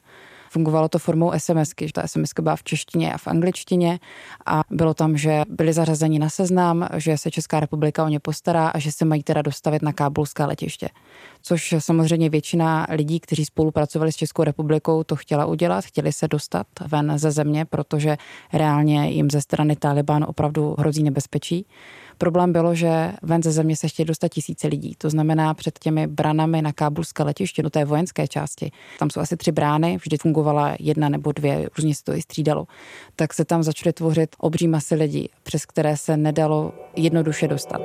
Fungovalo 0.57 0.89
to 0.89 0.99
formou 0.99 1.33
SMSky, 1.39 1.87
že 1.87 1.93
ta 1.93 2.07
SMS 2.07 2.31
byla 2.41 2.57
v 2.57 2.63
češtině 2.63 3.13
a 3.13 3.19
v 3.19 3.27
angličtině 3.27 3.99
a 4.47 4.63
bylo 4.71 4.95
tam, 4.95 5.17
že 5.17 5.43
byli 5.49 5.73
zařazeni 5.73 6.19
na 6.19 6.29
seznam, 6.29 6.89
že 6.97 7.19
se 7.19 7.31
Česká 7.31 7.61
republika 7.61 8.05
o 8.05 8.09
ně 8.09 8.21
postará 8.21 8.69
a 8.69 8.79
že 8.79 8.93
se 8.93 9.05
mají 9.05 9.23
teda 9.23 9.43
dostavit 9.43 9.83
na 9.83 9.93
kábulské 9.93 10.45
letiště. 10.45 10.89
Což 11.43 11.75
samozřejmě 11.79 12.31
většina 12.31 12.87
lidí, 12.91 13.21
kteří 13.21 13.45
spolupracovali 13.45 14.13
s 14.13 14.17
Českou 14.17 14.45
republikou, 14.45 15.05
to 15.05 15.17
chtěla 15.17 15.47
udělat, 15.47 15.85
chtěli 15.85 16.13
se 16.13 16.29
dostat 16.29 16.67
ven 16.89 17.19
ze 17.19 17.31
země, 17.31 17.65
protože 17.65 18.17
reálně 18.53 19.11
jim 19.11 19.31
ze 19.31 19.41
strany 19.41 19.77
Taliban 19.77 20.25
opravdu 20.29 20.75
hrozí 20.79 21.03
nebezpečí. 21.03 21.67
Problém 22.19 22.53
bylo, 22.53 22.75
že 22.75 23.13
ven 23.23 23.43
ze 23.43 23.53
země 23.53 23.77
se 23.77 23.89
chtějí 23.89 24.07
dostat 24.07 24.29
tisíce 24.29 24.67
lidí. 24.69 24.95
To 24.99 25.11
znamená 25.11 25.55
před 25.55 25.79
těmi 25.79 26.07
branami 26.07 26.63
na 26.63 26.73
kábulské 26.73 27.23
letiště, 27.23 27.63
do 27.63 27.71
té 27.71 27.85
vojenské 27.85 28.29
části. 28.29 28.71
Tam 28.99 29.11
jsou 29.11 29.21
asi 29.21 29.37
tři 29.37 29.53
brány, 29.53 29.97
vždy 29.97 30.17
fungovala 30.19 30.77
jedna 30.81 31.09
nebo 31.09 31.33
dvě, 31.33 31.69
různě 31.79 31.95
se 31.95 32.05
to 32.05 32.13
i 32.13 32.23
střídalo. 32.23 32.67
Tak 33.17 33.35
se 33.35 33.45
tam 33.45 33.63
začaly 33.63 33.93
tvořit 33.93 34.37
obří 34.39 34.69
masy 34.69 34.95
lidí, 34.95 35.29
přes 35.43 35.67
které 35.67 35.97
se 35.97 36.17
nedalo 36.17 36.73
jednoduše 36.97 37.49
dostat. 37.49 37.81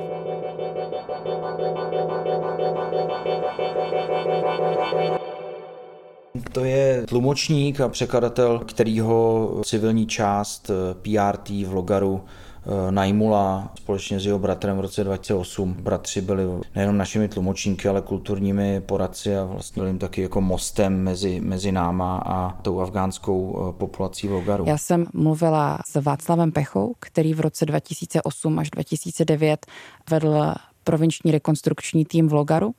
To 6.52 6.64
je 6.64 7.06
tlumočník 7.08 7.82
a 7.82 7.90
překladatel, 7.90 8.60
kterýho 8.60 9.62
civilní 9.66 10.08
část 10.08 10.72
PRT 11.02 11.50
v 11.50 11.74
Logaru 11.74 12.22
Eh, 12.22 12.51
najmula 12.90 13.72
společně 13.78 14.20
s 14.20 14.26
jeho 14.26 14.40
bratrem 14.40 14.78
v 14.78 14.80
roce 14.80 15.04
2008. 15.04 15.74
Bratři 15.74 16.22
byli 16.22 16.44
nejenom 16.76 16.98
našimi 16.98 17.28
tlumočníky, 17.28 17.88
ale 17.88 18.02
kulturními 18.02 18.82
poradci 18.82 19.38
a 19.38 19.44
vlastně 19.44 19.84
byli 19.84 19.98
taky 19.98 20.22
jako 20.22 20.42
mostem 20.42 21.04
mezi, 21.04 21.40
mezi 21.40 21.72
náma 21.72 22.18
a 22.26 22.52
tou 22.62 22.82
afgánskou 22.82 23.70
eh, 23.70 23.74
populací 23.78 24.28
v 24.28 24.32
Logaru. 24.32 24.66
Já 24.68 24.78
jsem 24.78 25.06
mluvila 25.14 25.80
s 25.86 26.02
Václavem 26.02 26.52
Pechou, 26.52 26.94
který 27.00 27.34
v 27.34 27.40
roce 27.40 27.66
2008 27.66 28.60
až 28.60 28.70
2009 28.70 29.66
vedl 30.10 30.54
provinční 30.84 31.32
rekonstrukční 31.32 32.06
tým 32.06 32.28
v 32.28 32.34
Logaru 32.34 32.76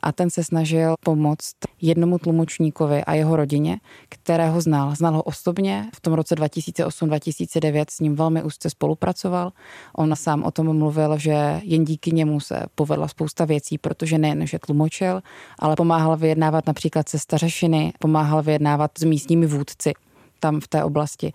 a 0.00 0.12
ten 0.12 0.30
se 0.30 0.44
snažil 0.44 0.94
pomoct 1.04 1.54
jednomu 1.80 2.18
tlumočníkovi 2.18 3.04
a 3.04 3.14
jeho 3.14 3.36
rodině, 3.36 3.80
kterého 4.08 4.60
znal. 4.60 4.94
Znal 4.94 5.14
ho 5.14 5.22
osobně, 5.22 5.88
v 5.94 6.00
tom 6.00 6.12
roce 6.12 6.34
2008-2009 6.34 7.84
s 7.90 8.00
ním 8.00 8.16
velmi 8.16 8.42
úzce 8.42 8.70
spolupracoval. 8.70 9.52
On 9.96 10.16
sám 10.16 10.44
o 10.44 10.50
tom 10.50 10.78
mluvil, 10.78 11.18
že 11.18 11.60
jen 11.62 11.84
díky 11.84 12.12
němu 12.12 12.40
se 12.40 12.62
povedla 12.74 13.08
spousta 13.08 13.44
věcí, 13.44 13.78
protože 13.78 14.18
nejen, 14.18 14.46
že 14.46 14.58
tlumočil, 14.58 15.20
ale 15.58 15.76
pomáhal 15.76 16.16
vyjednávat 16.16 16.66
například 16.66 17.08
se 17.08 17.18
stařešiny, 17.18 17.92
pomáhal 17.98 18.42
vyjednávat 18.42 18.90
s 18.98 19.04
místními 19.04 19.46
vůdci 19.46 19.92
tam 20.40 20.60
v 20.60 20.68
té 20.68 20.84
oblasti. 20.84 21.32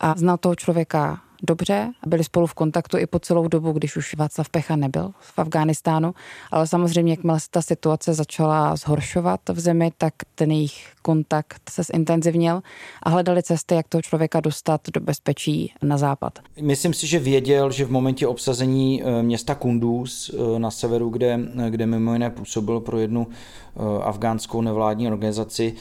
A 0.00 0.14
znal 0.16 0.36
toho 0.38 0.54
člověka 0.54 1.20
dobře, 1.42 1.92
byli 2.06 2.24
spolu 2.24 2.46
v 2.46 2.54
kontaktu 2.54 2.98
i 2.98 3.06
po 3.06 3.18
celou 3.18 3.48
dobu, 3.48 3.72
když 3.72 3.96
už 3.96 4.16
Václav 4.16 4.48
Pecha 4.48 4.76
nebyl 4.76 5.10
v 5.20 5.38
Afghánistánu, 5.38 6.14
ale 6.50 6.66
samozřejmě, 6.66 7.12
jakmile 7.12 7.40
se 7.40 7.46
ta 7.50 7.62
situace 7.62 8.14
začala 8.14 8.76
zhoršovat 8.76 9.40
v 9.48 9.60
zemi, 9.60 9.92
tak 9.98 10.14
ten 10.34 10.50
jejich 10.50 10.92
kontakt 11.02 11.62
se 11.70 11.82
zintenzivnil 11.82 12.62
a 13.02 13.10
hledali 13.10 13.42
cesty, 13.42 13.74
jak 13.74 13.88
toho 13.88 14.02
člověka 14.02 14.40
dostat 14.40 14.80
do 14.94 15.00
bezpečí 15.00 15.72
na 15.82 15.98
západ. 15.98 16.38
Myslím 16.60 16.94
si, 16.94 17.06
že 17.06 17.18
věděl, 17.18 17.70
že 17.70 17.84
v 17.84 17.90
momentě 17.90 18.26
obsazení 18.26 19.02
eh, 19.02 19.22
města 19.22 19.54
Kunduz 19.54 20.30
eh, 20.34 20.58
na 20.58 20.70
severu, 20.70 21.08
kde, 21.08 21.40
kde 21.68 21.86
mimo 21.86 22.12
jiné 22.12 22.30
působil 22.30 22.80
pro 22.80 22.98
jednu 22.98 23.26
eh, 23.28 24.02
afgánskou 24.02 24.60
nevládní 24.60 25.08
organizaci, 25.08 25.74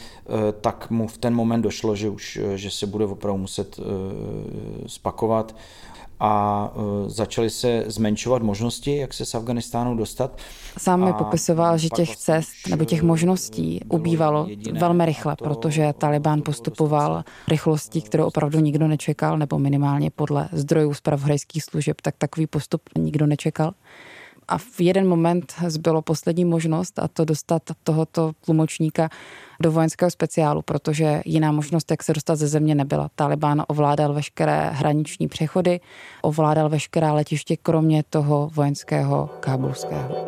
tak 0.61 0.89
mu 0.89 1.07
v 1.07 1.17
ten 1.17 1.35
moment 1.35 1.61
došlo, 1.61 1.95
že 1.95 2.09
už 2.09 2.39
že 2.55 2.71
se 2.71 2.87
bude 2.87 3.05
opravdu 3.05 3.37
muset 3.37 3.79
spakovat 4.87 5.50
a 6.23 6.71
e, 6.75 7.09
začaly 7.09 7.49
se 7.49 7.83
zmenšovat 7.87 8.41
možnosti, 8.41 8.97
jak 8.97 9.13
se 9.13 9.25
z 9.25 9.35
Afganistánu 9.35 9.95
dostat. 9.95 10.37
Sám 10.77 11.05
mi 11.05 11.13
popisoval, 11.13 11.77
že 11.77 11.89
těch 11.89 12.09
vlastně 12.09 12.35
cest 12.35 12.67
nebo 12.69 12.85
těch 12.85 13.03
možností 13.03 13.79
ubývalo 13.89 14.47
velmi 14.79 15.05
rychle, 15.05 15.35
protože 15.35 15.93
Taliban 15.97 16.41
postupoval 16.41 17.23
rychlostí, 17.47 18.01
kterou 18.01 18.25
opravdu 18.25 18.59
nikdo 18.59 18.87
nečekal, 18.87 19.37
nebo 19.37 19.59
minimálně 19.59 20.11
podle 20.11 20.49
zdrojů 20.51 20.93
zpravodajských 20.93 21.63
služeb, 21.63 22.01
tak 22.01 22.15
takový 22.17 22.47
postup 22.47 22.81
nikdo 22.97 23.25
nečekal 23.27 23.73
a 24.51 24.57
v 24.57 24.79
jeden 24.79 25.07
moment 25.07 25.53
zbylo 25.67 26.01
poslední 26.01 26.45
možnost 26.45 26.99
a 26.99 27.07
to 27.07 27.25
dostat 27.25 27.61
tohoto 27.83 28.31
tlumočníka 28.45 29.09
do 29.61 29.71
vojenského 29.71 30.11
speciálu, 30.11 30.61
protože 30.61 31.21
jiná 31.25 31.51
možnost, 31.51 31.91
jak 31.91 32.03
se 32.03 32.13
dostat 32.13 32.35
ze 32.35 32.47
země, 32.47 32.75
nebyla. 32.75 33.09
Taliban 33.15 33.63
ovládal 33.67 34.13
veškeré 34.13 34.69
hraniční 34.73 35.27
přechody, 35.27 35.79
ovládal 36.21 36.69
veškerá 36.69 37.13
letiště, 37.13 37.57
kromě 37.57 38.03
toho 38.09 38.49
vojenského 38.53 39.29
kábulského. 39.39 40.27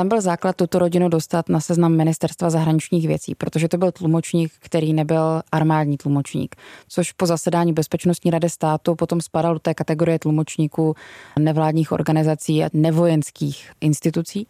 Tam 0.00 0.08
byl 0.08 0.20
základ 0.20 0.56
tuto 0.56 0.78
rodinu 0.78 1.08
dostat 1.08 1.48
na 1.48 1.60
seznam 1.60 1.96
ministerstva 1.96 2.50
zahraničních 2.50 3.08
věcí, 3.08 3.34
protože 3.34 3.68
to 3.68 3.78
byl 3.78 3.92
tlumočník, 3.92 4.52
který 4.58 4.92
nebyl 4.92 5.42
armádní 5.52 5.96
tlumočník, 5.96 6.56
což 6.88 7.12
po 7.12 7.26
zasedání 7.26 7.72
Bezpečnostní 7.72 8.30
rady 8.30 8.50
státu 8.50 8.94
potom 8.94 9.20
spadal 9.20 9.54
do 9.54 9.58
té 9.60 9.74
kategorie 9.74 10.18
tlumočníků 10.18 10.94
nevládních 11.38 11.92
organizací 11.92 12.64
a 12.64 12.68
nevojenských 12.72 13.72
institucí 13.80 14.46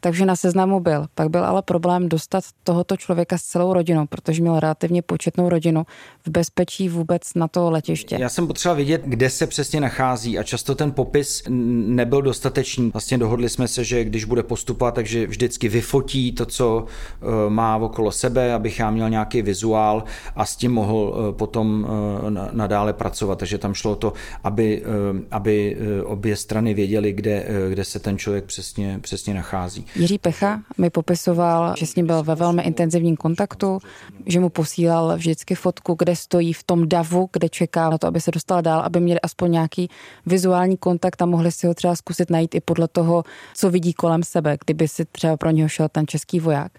takže 0.00 0.26
na 0.26 0.36
seznamu 0.36 0.80
byl. 0.80 1.06
Pak 1.14 1.28
byl 1.28 1.44
ale 1.44 1.62
problém 1.62 2.08
dostat 2.08 2.44
tohoto 2.62 2.96
člověka 2.96 3.38
s 3.38 3.42
celou 3.42 3.72
rodinou, 3.72 4.06
protože 4.06 4.42
měl 4.42 4.60
relativně 4.60 5.02
početnou 5.02 5.48
rodinu 5.48 5.86
v 6.26 6.30
bezpečí 6.30 6.88
vůbec 6.88 7.22
na 7.34 7.48
to 7.48 7.70
letiště. 7.70 8.16
Já 8.20 8.28
jsem 8.28 8.46
potřeba 8.46 8.74
vidět, 8.74 9.02
kde 9.04 9.30
se 9.30 9.46
přesně 9.46 9.80
nachází 9.80 10.38
a 10.38 10.42
často 10.42 10.74
ten 10.74 10.92
popis 10.92 11.42
nebyl 11.48 12.22
dostatečný. 12.22 12.90
Vlastně 12.90 13.18
dohodli 13.18 13.48
jsme 13.48 13.68
se, 13.68 13.84
že 13.84 14.04
když 14.04 14.24
bude 14.24 14.42
postupovat, 14.42 14.94
takže 14.94 15.26
vždycky 15.26 15.68
vyfotí 15.68 16.32
to, 16.32 16.46
co 16.46 16.84
eh, 16.86 17.50
má 17.50 17.76
okolo 17.76 18.12
sebe, 18.12 18.54
abych 18.54 18.78
já 18.78 18.90
měl 18.90 19.10
nějaký 19.10 19.42
vizuál 19.42 20.04
a 20.36 20.46
s 20.46 20.56
tím 20.56 20.72
mohl 20.72 21.14
eh, 21.14 21.32
potom 21.32 21.86
eh, 21.88 22.48
nadále 22.52 22.92
pracovat. 22.92 23.38
Takže 23.38 23.58
tam 23.58 23.74
šlo 23.74 23.96
to, 23.96 24.12
aby, 24.44 24.82
aby 25.30 25.76
obě 26.04 26.36
strany 26.36 26.74
věděly, 26.74 27.12
kde, 27.12 27.46
kde 27.70 27.84
se 27.84 27.98
ten 27.98 28.18
člověk 28.18 28.44
přesně, 28.44 28.98
přesně 29.02 29.34
nachází. 29.34 29.86
Jiří 29.96 30.18
Pecha 30.18 30.62
mi 30.78 30.90
popisoval, 30.90 31.74
že 31.76 31.86
s 31.86 31.94
ním 31.94 32.06
byl 32.06 32.22
ve 32.22 32.34
velmi 32.34 32.62
intenzivním 32.62 33.16
kontaktu, 33.16 33.78
že 34.26 34.40
mu 34.40 34.48
posílal 34.48 35.16
vždycky 35.16 35.54
fotku, 35.54 35.94
kde 35.98 36.16
stojí 36.16 36.52
v 36.52 36.62
tom 36.62 36.88
davu, 36.88 37.28
kde 37.32 37.48
čeká 37.48 37.90
na 37.90 37.98
to, 37.98 38.06
aby 38.06 38.20
se 38.20 38.30
dostal 38.30 38.62
dál, 38.62 38.80
aby 38.80 39.00
měli 39.00 39.20
aspoň 39.20 39.52
nějaký 39.52 39.90
vizuální 40.26 40.76
kontakt 40.76 41.22
a 41.22 41.26
mohli 41.26 41.52
si 41.52 41.66
ho 41.66 41.74
třeba 41.74 41.96
zkusit 41.96 42.30
najít 42.30 42.54
i 42.54 42.60
podle 42.60 42.88
toho, 42.88 43.24
co 43.54 43.70
vidí 43.70 43.92
kolem 43.92 44.22
sebe, 44.22 44.58
kdyby 44.64 44.88
si 44.88 45.04
třeba 45.04 45.36
pro 45.36 45.50
něho 45.50 45.68
šel 45.68 45.88
ten 45.88 46.06
český 46.06 46.40
voják. 46.40 46.72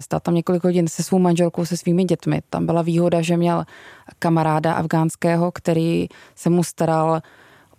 Stál 0.00 0.20
tam 0.20 0.34
několik 0.34 0.64
hodin 0.64 0.88
se 0.88 1.02
svou 1.02 1.18
manželkou, 1.18 1.64
se 1.64 1.76
svými 1.76 2.04
dětmi. 2.04 2.42
Tam 2.50 2.66
byla 2.66 2.82
výhoda, 2.82 3.22
že 3.22 3.36
měl 3.36 3.64
kamaráda 4.18 4.72
afgánského, 4.72 5.52
který 5.52 6.08
se 6.34 6.50
mu 6.50 6.64
staral 6.64 7.20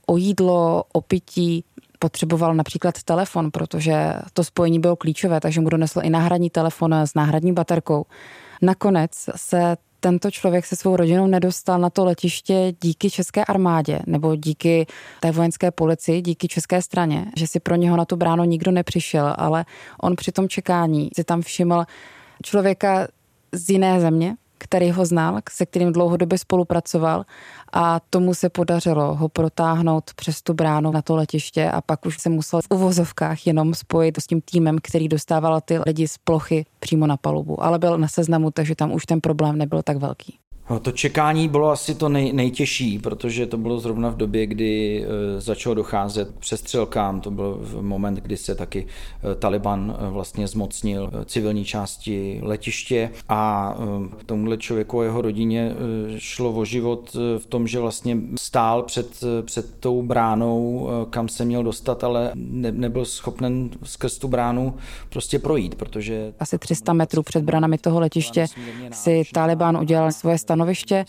o 0.05 0.17
jídlo, 0.17 0.83
o 0.93 1.01
pití, 1.01 1.63
potřeboval 2.05 2.55
například 2.55 3.03
telefon, 3.03 3.51
protože 3.51 4.13
to 4.33 4.43
spojení 4.43 4.79
bylo 4.79 4.95
klíčové, 4.95 5.39
takže 5.39 5.61
mu 5.61 5.69
donesl 5.69 5.99
i 6.03 6.09
náhradní 6.09 6.49
telefon 6.49 6.93
s 6.93 7.13
náhradní 7.13 7.53
baterkou. 7.53 8.05
Nakonec 8.61 9.11
se 9.35 9.77
tento 9.99 10.31
člověk 10.31 10.65
se 10.65 10.75
svou 10.75 10.95
rodinou 10.95 11.27
nedostal 11.27 11.79
na 11.79 11.89
to 11.89 12.05
letiště 12.05 12.73
díky 12.81 13.09
české 13.09 13.45
armádě 13.45 13.99
nebo 14.05 14.35
díky 14.35 14.85
té 15.19 15.31
vojenské 15.31 15.71
policii, 15.71 16.21
díky 16.21 16.47
české 16.47 16.81
straně, 16.81 17.25
že 17.37 17.47
si 17.47 17.59
pro 17.59 17.75
něho 17.75 17.97
na 17.97 18.05
tu 18.05 18.15
bránu 18.15 18.43
nikdo 18.43 18.71
nepřišel, 18.71 19.33
ale 19.37 19.65
on 20.01 20.15
při 20.15 20.31
tom 20.31 20.49
čekání 20.49 21.09
si 21.15 21.23
tam 21.23 21.41
všiml 21.41 21.85
člověka 22.43 23.07
z 23.51 23.69
jiné 23.69 24.01
země, 24.01 24.35
který 24.57 24.91
ho 24.91 25.05
znal, 25.05 25.39
se 25.49 25.65
kterým 25.65 25.91
dlouhodobě 25.91 26.37
spolupracoval 26.37 27.25
a 27.73 27.99
tomu 28.09 28.33
se 28.33 28.49
podařilo 28.49 29.15
ho 29.15 29.29
protáhnout 29.29 30.13
přes 30.15 30.41
tu 30.41 30.53
bránu 30.53 30.91
na 30.91 31.01
to 31.01 31.15
letiště 31.15 31.71
a 31.71 31.81
pak 31.81 32.05
už 32.05 32.21
se 32.21 32.29
musel 32.29 32.61
v 32.61 32.67
uvozovkách 32.69 33.47
jenom 33.47 33.73
spojit 33.73 34.17
s 34.17 34.27
tím 34.27 34.41
týmem, 34.41 34.77
který 34.83 35.07
dostával 35.07 35.61
ty 35.61 35.79
lidi 35.85 36.07
z 36.07 36.17
plochy 36.17 36.65
přímo 36.79 37.07
na 37.07 37.17
palubu, 37.17 37.63
ale 37.63 37.79
byl 37.79 37.97
na 37.97 38.07
seznamu, 38.07 38.51
takže 38.51 38.75
tam 38.75 38.93
už 38.93 39.05
ten 39.05 39.21
problém 39.21 39.57
nebyl 39.57 39.81
tak 39.81 39.97
velký. 39.97 40.39
No, 40.69 40.79
to 40.79 40.91
čekání 40.91 41.49
bylo 41.49 41.69
asi 41.69 41.95
to 41.95 42.09
nej, 42.09 42.33
nejtěžší, 42.33 42.99
protože 42.99 43.45
to 43.45 43.57
bylo 43.57 43.79
zrovna 43.79 44.09
v 44.09 44.17
době, 44.17 44.45
kdy 44.47 45.03
e, 45.03 45.41
začalo 45.41 45.75
docházet 45.75 46.35
přestřelkám. 46.39 47.21
To 47.21 47.31
byl 47.31 47.61
moment, 47.81 48.15
kdy 48.15 48.37
se 48.37 48.55
taky 48.55 48.87
e, 49.31 49.35
Taliban 49.35 49.97
e, 49.99 50.09
vlastně 50.09 50.47
zmocnil 50.47 51.11
civilní 51.25 51.65
části 51.65 52.39
letiště 52.43 53.11
a 53.29 53.75
tomuhle 54.25 54.57
člověku 54.57 54.99
a 54.99 55.03
jeho 55.03 55.21
rodině 55.21 55.71
šlo 56.17 56.51
o 56.51 56.65
život 56.65 57.15
v 57.37 57.45
tom, 57.45 57.67
že 57.67 57.79
vlastně 57.79 58.17
stál 58.35 58.83
před, 58.83 59.23
před 59.45 59.79
tou 59.79 60.01
bránou, 60.01 60.89
kam 61.09 61.29
se 61.29 61.45
měl 61.45 61.63
dostat, 61.63 62.03
ale 62.03 62.31
ne, 62.35 62.71
nebyl 62.71 63.05
schopen 63.05 63.69
skrz 63.83 64.17
tu 64.17 64.27
bránu 64.27 64.75
prostě 65.09 65.39
projít, 65.39 65.75
protože... 65.75 66.33
Asi 66.39 66.57
300 66.57 66.93
metrů 66.93 67.23
před 67.23 67.43
bránami 67.43 67.77
toho 67.77 67.99
letiště 67.99 68.45
si 68.91 69.23
Taliban 69.33 69.77
udělal 69.77 70.11
svoje 70.11 70.37
stanoviště 70.37 70.54
stanoviště 70.55 71.05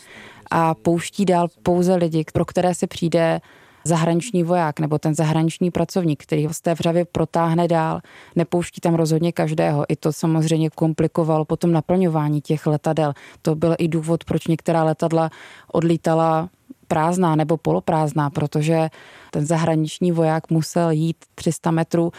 a 0.51 0.75
pouští 0.75 1.25
dál 1.25 1.49
pouze 1.63 1.95
lidi, 1.95 2.25
pro 2.33 2.45
které 2.45 2.75
se 2.75 2.87
přijde 2.87 3.41
zahraniční 3.85 4.43
voják 4.43 4.81
nebo 4.81 4.99
ten 4.99 5.15
zahraniční 5.15 5.71
pracovník, 5.71 6.23
který 6.23 6.47
ho 6.47 6.55
z 6.55 6.61
té 6.61 6.75
vřavy 6.75 7.05
protáhne 7.05 7.69
dál. 7.69 8.01
Nepouští 8.37 8.81
tam 8.81 8.95
rozhodně 8.95 9.33
každého. 9.33 9.85
I 9.89 9.97
to 9.97 10.13
samozřejmě 10.13 10.71
komplikovalo 10.71 11.45
potom 11.45 11.73
naplňování 11.73 12.41
těch 12.41 12.67
letadel. 12.67 13.13
To 13.43 13.55
byl 13.55 13.75
i 13.79 13.89
důvod, 13.89 14.25
proč 14.25 14.47
některá 14.47 14.85
letadla 14.85 15.31
odlítala 15.73 16.49
prázdná 16.89 17.37
nebo 17.37 17.57
poloprázdná, 17.57 18.31
protože 18.31 18.91
ten 19.31 19.47
zahraniční 19.47 20.13
voják 20.13 20.51
musel 20.51 20.91
jít 20.91 21.17
300 21.35 21.71
metrů 21.71 22.13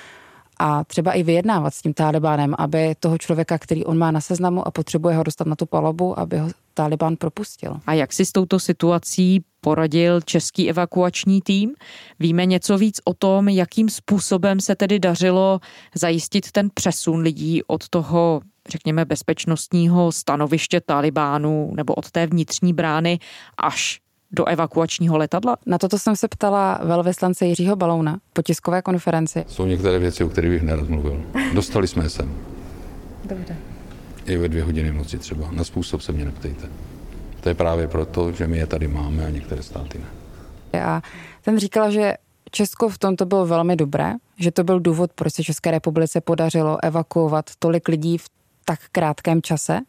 a 0.59 0.83
třeba 0.83 1.11
i 1.11 1.23
vyjednávat 1.23 1.73
s 1.73 1.81
tím 1.81 1.93
Talibánem, 1.93 2.55
aby 2.57 2.95
toho 2.99 3.17
člověka, 3.17 3.57
který 3.57 3.85
on 3.85 3.97
má 3.97 4.11
na 4.11 4.21
seznamu 4.21 4.67
a 4.67 4.71
potřebuje 4.71 5.15
ho 5.15 5.23
dostat 5.23 5.47
na 5.47 5.55
tu 5.55 5.65
palobu, 5.65 6.19
aby 6.19 6.37
ho 6.37 6.49
Taliban 6.73 7.15
propustil. 7.15 7.79
A 7.87 7.93
jak 7.93 8.13
si 8.13 8.25
s 8.25 8.31
touto 8.31 8.59
situací 8.59 9.43
poradil 9.61 10.21
český 10.21 10.69
evakuační 10.69 11.41
tým? 11.41 11.73
Víme 12.19 12.45
něco 12.45 12.77
víc 12.77 13.01
o 13.05 13.13
tom, 13.13 13.49
jakým 13.49 13.89
způsobem 13.89 14.59
se 14.59 14.75
tedy 14.75 14.99
dařilo 14.99 15.59
zajistit 15.95 16.51
ten 16.51 16.69
přesun 16.73 17.19
lidí 17.19 17.63
od 17.67 17.89
toho 17.89 18.41
řekněme, 18.69 19.05
bezpečnostního 19.05 20.11
stanoviště 20.11 20.81
Talibánu 20.81 21.71
nebo 21.75 21.93
od 21.93 22.11
té 22.11 22.27
vnitřní 22.27 22.73
brány 22.73 23.19
až 23.57 23.99
do 24.31 24.45
evakuačního 24.45 25.17
letadla? 25.17 25.57
Na 25.65 25.77
toto 25.77 25.99
jsem 25.99 26.15
se 26.15 26.27
ptala 26.27 26.79
velvyslance 26.83 27.45
Jiřího 27.45 27.75
Balouna 27.75 28.19
po 28.33 28.41
tiskové 28.41 28.81
konferenci. 28.81 29.45
Jsou 29.47 29.65
některé 29.65 29.99
věci, 29.99 30.23
o 30.23 30.29
kterých 30.29 30.51
bych 30.51 30.61
nerad 30.61 30.89
mluvil. 30.89 31.23
Dostali 31.53 31.87
jsme 31.87 32.09
sem. 32.09 32.35
Dobře. 33.25 33.55
I 34.25 34.37
ve 34.37 34.49
dvě 34.49 34.63
hodiny 34.63 34.93
noci 34.93 35.17
třeba. 35.17 35.51
Na 35.51 35.63
způsob 35.63 36.01
se 36.01 36.11
mě 36.11 36.25
neptejte. 36.25 36.67
To 37.41 37.49
je 37.49 37.55
právě 37.55 37.87
proto, 37.87 38.31
že 38.31 38.47
my 38.47 38.57
je 38.57 38.67
tady 38.67 38.87
máme 38.87 39.25
a 39.25 39.29
některé 39.29 39.63
státy 39.63 39.99
ne. 39.99 40.05
A 40.83 41.01
ten 41.41 41.59
říkala, 41.59 41.89
že 41.89 42.13
Česko 42.51 42.89
v 42.89 42.97
tomto 42.97 43.25
bylo 43.25 43.45
velmi 43.45 43.75
dobré, 43.75 44.13
že 44.39 44.51
to 44.51 44.63
byl 44.63 44.79
důvod, 44.79 45.13
proč 45.13 45.33
se 45.33 45.43
České 45.43 45.71
republice 45.71 46.21
podařilo 46.21 46.83
evakuovat 46.83 47.49
tolik 47.59 47.87
lidí 47.87 48.17
v 48.17 48.25
tak 48.65 48.79
krátkém 48.91 49.41
čase, 49.41 49.79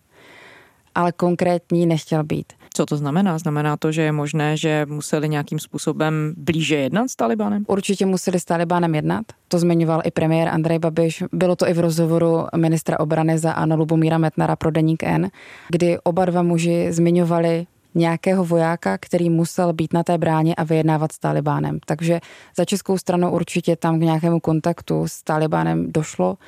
ale 0.94 1.12
konkrétní 1.12 1.86
nechtěl 1.86 2.24
být. 2.24 2.52
Co 2.78 2.86
to 2.86 2.96
znamená? 2.96 3.38
Znamená 3.38 3.76
to, 3.76 3.92
že 3.92 4.02
je 4.02 4.12
možné, 4.12 4.56
že 4.56 4.86
museli 4.86 5.28
nějakým 5.28 5.58
způsobem 5.58 6.34
blíže 6.36 6.76
jednat 6.76 7.08
s 7.08 7.16
Talibanem? 7.16 7.64
Určitě 7.66 8.06
museli 8.06 8.40
s 8.40 8.44
Talibanem 8.44 8.94
jednat. 8.94 9.26
To 9.48 9.58
zmiňoval 9.58 10.00
i 10.04 10.10
premiér 10.10 10.48
Andrej 10.48 10.78
Babiš. 10.78 11.24
Bylo 11.32 11.56
to 11.56 11.68
i 11.68 11.72
v 11.72 11.80
rozhovoru 11.80 12.46
ministra 12.56 13.00
obrany 13.00 13.38
za 13.38 13.52
Ano 13.52 13.76
Lubomíra 13.76 14.18
Metnara 14.18 14.56
pro 14.56 14.70
Deník 14.70 15.02
N, 15.02 15.30
kdy 15.68 15.98
oba 15.98 16.24
dva 16.24 16.42
muži 16.42 16.92
zmiňovali 16.92 17.66
nějakého 17.94 18.44
vojáka, 18.44 18.98
který 18.98 19.30
musel 19.30 19.72
být 19.72 19.92
na 19.92 20.02
té 20.02 20.18
bráně 20.18 20.54
a 20.54 20.64
vyjednávat 20.64 21.12
s 21.12 21.18
Talibánem. 21.18 21.78
Takže 21.86 22.20
za 22.56 22.64
českou 22.64 22.98
stranu 22.98 23.30
určitě 23.30 23.76
tam 23.76 23.98
k 23.98 24.02
nějakému 24.02 24.40
kontaktu 24.40 25.08
s 25.08 25.22
Talibánem 25.22 25.92
došlo. 25.92 26.38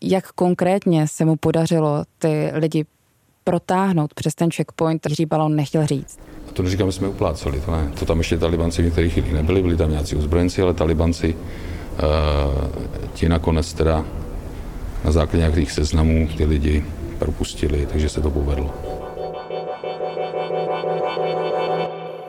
Jak 0.00 0.32
konkrétně 0.32 1.08
se 1.08 1.24
mu 1.24 1.36
podařilo 1.36 2.04
ty 2.18 2.50
lidi 2.54 2.84
protáhnout 3.44 4.14
přes 4.14 4.34
ten 4.34 4.50
checkpoint, 4.50 5.06
Jiří 5.08 5.26
Balon 5.26 5.56
nechtěl 5.56 5.86
říct. 5.86 6.18
A 6.48 6.52
to 6.52 6.62
neříkám, 6.62 6.88
že 6.88 6.92
jsme 6.92 7.08
uplácali, 7.08 7.60
to 7.60 7.70
ne. 7.70 7.92
To 7.98 8.04
tam 8.04 8.18
ještě 8.18 8.38
talibanci 8.38 8.82
v 8.82 8.84
některých 8.84 9.12
chvílích 9.12 9.32
nebyli, 9.32 9.62
byli 9.62 9.76
tam 9.76 9.90
nějací 9.90 10.16
uzbrojenci, 10.16 10.62
ale 10.62 10.74
talibanci 10.74 11.34
uh, 11.34 12.00
ti 13.14 13.28
nakonec 13.28 13.72
teda 13.72 14.04
na 15.04 15.12
základě 15.12 15.38
nějakých 15.38 15.72
seznamů 15.72 16.28
ty 16.36 16.44
lidi 16.44 16.84
propustili, 17.18 17.86
takže 17.86 18.08
se 18.08 18.20
to 18.20 18.30
povedlo. 18.30 18.91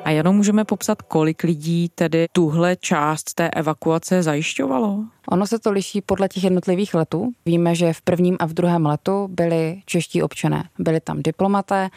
A 0.05 0.09
jenom 0.09 0.35
můžeme 0.35 0.65
popsat, 0.65 1.01
kolik 1.01 1.43
lidí 1.43 1.89
tedy 1.95 2.25
tuhle 2.31 2.75
část 2.75 3.33
té 3.33 3.49
evakuace 3.49 4.23
zajišťovalo? 4.23 4.99
Ono 5.29 5.47
se 5.47 5.59
to 5.59 5.71
liší 5.71 6.01
podle 6.01 6.27
těch 6.29 6.43
jednotlivých 6.43 6.93
letů. 6.93 7.31
Víme, 7.45 7.75
že 7.75 7.93
v 7.93 8.01
prvním 8.01 8.37
a 8.39 8.45
v 8.45 8.53
druhém 8.53 8.85
letu 8.85 9.27
byli 9.31 9.81
čeští 9.85 10.23
občané. 10.23 10.69
Byli 10.79 10.99
tam 10.99 11.23
diplomaté 11.23 11.89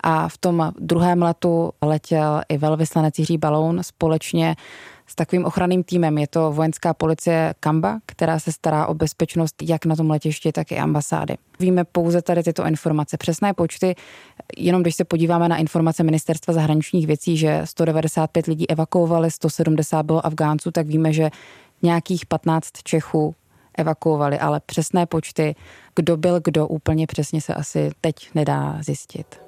a 0.00 0.28
v 0.28 0.38
tom 0.38 0.72
druhém 0.78 1.22
letu 1.22 1.72
letěl 1.82 2.40
i 2.48 2.58
velvyslanec 2.58 3.18
Jiří 3.18 3.38
Baloun 3.38 3.82
společně 3.82 4.56
s 5.06 5.14
takovým 5.14 5.44
ochranným 5.44 5.84
týmem. 5.84 6.18
Je 6.18 6.26
to 6.26 6.52
vojenská 6.52 6.94
policie 6.94 7.54
Kamba, 7.60 7.98
která 8.06 8.38
se 8.38 8.52
stará 8.52 8.86
o 8.86 8.94
bezpečnost 8.94 9.62
jak 9.62 9.84
na 9.84 9.96
tom 9.96 10.10
letišti, 10.10 10.52
tak 10.52 10.72
i 10.72 10.78
ambasády. 10.78 11.36
Víme 11.60 11.84
pouze 11.84 12.22
tady 12.22 12.42
tyto 12.42 12.66
informace. 12.66 13.16
Přesné 13.16 13.54
počty, 13.54 13.94
jenom 14.56 14.82
když 14.82 14.94
se 14.94 15.04
podíváme 15.04 15.48
na 15.48 15.56
informace 15.56 16.02
Ministerstva 16.02 16.54
zahraničních 16.54 17.06
věcí, 17.06 17.36
že 17.36 17.60
195 17.64 18.46
lidí 18.46 18.70
evakuovali, 18.70 19.30
170 19.30 20.02
bylo 20.02 20.26
Afgánců, 20.26 20.70
tak 20.70 20.86
víme, 20.86 21.12
že 21.12 21.30
nějakých 21.82 22.26
15 22.26 22.70
Čechů 22.82 23.34
evakuovali, 23.78 24.38
ale 24.38 24.60
přesné 24.66 25.06
počty, 25.06 25.54
kdo 25.96 26.16
byl 26.16 26.40
kdo, 26.44 26.66
úplně 26.66 27.06
přesně 27.06 27.40
se 27.40 27.54
asi 27.54 27.90
teď 28.00 28.14
nedá 28.34 28.78
zjistit. 28.82 29.44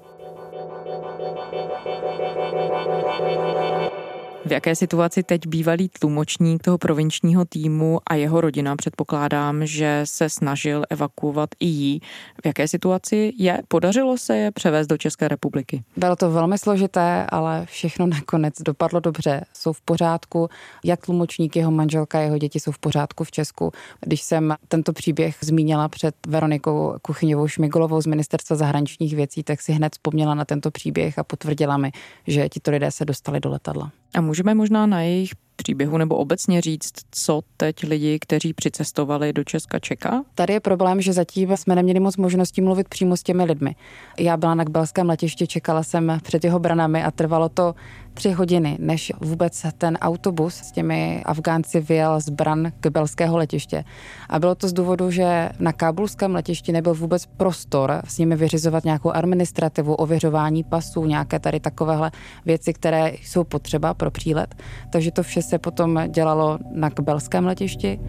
V 4.46 4.52
jaké 4.52 4.76
situaci 4.76 5.22
teď 5.22 5.46
bývalý 5.46 5.88
tlumočník 5.88 6.62
toho 6.62 6.78
provinčního 6.78 7.44
týmu 7.44 7.98
a 8.06 8.14
jeho 8.14 8.40
rodina, 8.40 8.76
předpokládám, 8.76 9.66
že 9.66 10.00
se 10.04 10.28
snažil 10.28 10.85
evakuovat 10.90 11.50
i 11.61 11.66
jí. 11.66 12.00
V 12.42 12.46
jaké 12.46 12.68
situaci 12.68 13.32
je? 13.37 13.62
Podařilo 13.68 14.18
se 14.18 14.37
je 14.37 14.50
převést 14.50 14.87
do 14.87 14.98
České 14.98 15.28
republiky? 15.28 15.85
Bylo 15.96 16.16
to 16.16 16.30
velmi 16.30 16.59
složité, 16.59 17.26
ale 17.28 17.66
všechno 17.66 18.06
nakonec 18.06 18.54
dopadlo 18.62 19.00
dobře. 19.00 19.44
Jsou 19.54 19.72
v 19.72 19.80
pořádku. 19.80 20.48
Jak 20.85 21.06
tlumočník, 21.06 21.56
jeho 21.56 21.70
manželka, 21.70 22.20
jeho 22.20 22.38
děti 22.38 22.61
jsou 22.61 22.72
v 22.72 22.78
pořádku 22.78 23.24
v 23.24 23.30
Česku. 23.30 23.72
Když 24.00 24.22
jsem 24.22 24.54
tento 24.68 24.92
příběh 24.92 25.37
zmínila 25.40 25.88
před 25.88 26.14
Veronikou 26.28 26.96
Kuchyňovou 27.02 27.48
Šmigolovou 27.48 28.00
z 28.00 28.06
Ministerstva 28.06 28.56
zahraničních 28.56 29.16
věcí, 29.16 29.42
tak 29.42 29.61
si 29.62 29.72
hned 29.72 29.92
vzpomněla 29.92 30.35
na 30.35 30.44
tento 30.44 30.70
příběh 30.70 31.18
a 31.18 31.24
potvrdila 31.24 31.76
mi, 31.76 31.92
že 32.26 32.48
tito 32.48 32.70
lidé 32.70 32.90
se 32.90 33.04
dostali 33.04 33.40
do 33.40 33.50
letadla. 33.50 33.90
A 34.14 34.20
můžeme 34.20 34.54
možná 34.54 34.86
na 34.86 35.00
jejich 35.00 35.34
příběhu 35.56 35.98
nebo 35.98 36.16
obecně 36.16 36.60
říct, 36.60 36.92
co 37.10 37.40
teď 37.56 37.82
lidi, 37.82 38.18
kteří 38.18 38.52
přicestovali 38.52 39.32
do 39.32 39.44
Česka 39.44 39.78
čeká? 39.78 40.24
Tady 40.34 40.52
je 40.52 40.60
problém, 40.60 41.00
že 41.00 41.12
zatím 41.12 41.56
jsme 41.56 41.74
neměli 41.74 42.00
moc 42.00 42.16
možností 42.16 42.60
mluvit 42.60 42.88
přímo 42.88 43.16
s 43.16 43.22
těmi 43.22 43.44
lidmi. 43.44 43.74
Já 44.18 44.36
byla 44.36 44.54
na 44.54 44.64
Kbelském 44.64 45.08
letišti, 45.08 45.46
čekala 45.46 45.82
jsem 45.82 46.18
před 46.22 46.44
jeho 46.44 46.58
branami 46.58 47.04
a 47.04 47.10
trvalo 47.10 47.48
to 47.48 47.74
tři 48.14 48.30
hodiny, 48.30 48.76
než 48.80 49.12
vůbec 49.20 49.66
ten 49.78 49.98
autobus 50.00 50.54
s 50.54 50.72
těmi 50.72 51.22
Afgánci 51.24 51.80
vyjel 51.80 52.20
z 52.20 52.28
Bran 52.28 52.72
Kbelského 52.80 53.36
letiště. 53.36 53.84
A 54.28 54.38
bylo 54.38 54.54
to 54.54 54.68
z 54.68 54.72
důvodu, 54.72 55.10
že 55.10 55.48
na 55.58 55.72
kábulském 55.72 56.34
letišti 56.34 56.72
nebyl 56.72 56.94
vůbec 56.94 57.26
prostor 57.26 58.02
s 58.08 58.18
nimi 58.18 58.36
vyřizovat 58.36 58.84
nějakou 58.84 59.10
administrativu, 59.10 59.94
ověřování 59.94 60.64
pasů, 60.64 61.04
nějaké 61.04 61.38
tady 61.38 61.60
takovéhle 61.60 62.10
věci, 62.46 62.72
které 62.72 63.12
jsou 63.22 63.44
potřeba 63.44 63.94
pro 63.94 64.10
přílet. 64.10 64.54
Takže 64.90 65.10
to 65.10 65.22
vše 65.22 65.42
se 65.46 65.59
potom 65.59 66.00
dělalo 66.09 66.59
na 66.74 66.90
Kbelském 66.90 67.46
letišti. 67.46 68.00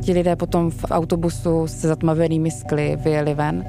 Ti 0.00 0.12
lidé 0.12 0.36
potom 0.36 0.70
v 0.70 0.84
autobusu 0.90 1.66
se 1.66 1.88
zatmavenými 1.88 2.50
skly 2.50 2.96
vyjeli 3.00 3.34
ven 3.34 3.64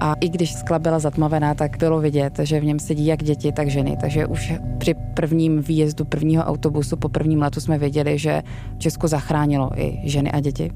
a 0.00 0.14
i 0.20 0.28
když 0.28 0.54
skla 0.54 0.78
byla 0.78 0.98
zatmavená, 0.98 1.54
tak 1.54 1.78
bylo 1.78 2.00
vidět, 2.00 2.38
že 2.42 2.60
v 2.60 2.64
něm 2.64 2.78
sedí 2.78 3.06
jak 3.06 3.22
děti, 3.22 3.52
tak 3.52 3.68
ženy. 3.68 3.96
Takže 4.00 4.26
už 4.26 4.52
při 4.78 4.94
prvním 5.14 5.62
výjezdu 5.62 6.04
prvního 6.04 6.44
autobusu 6.44 6.96
po 6.96 7.08
prvním 7.08 7.42
letu 7.42 7.60
jsme 7.60 7.78
věděli, 7.78 8.18
že 8.18 8.42
Česko 8.78 9.08
zachránilo 9.08 9.70
i 9.76 10.00
ženy 10.04 10.32
a 10.32 10.40
děti. 10.40 10.70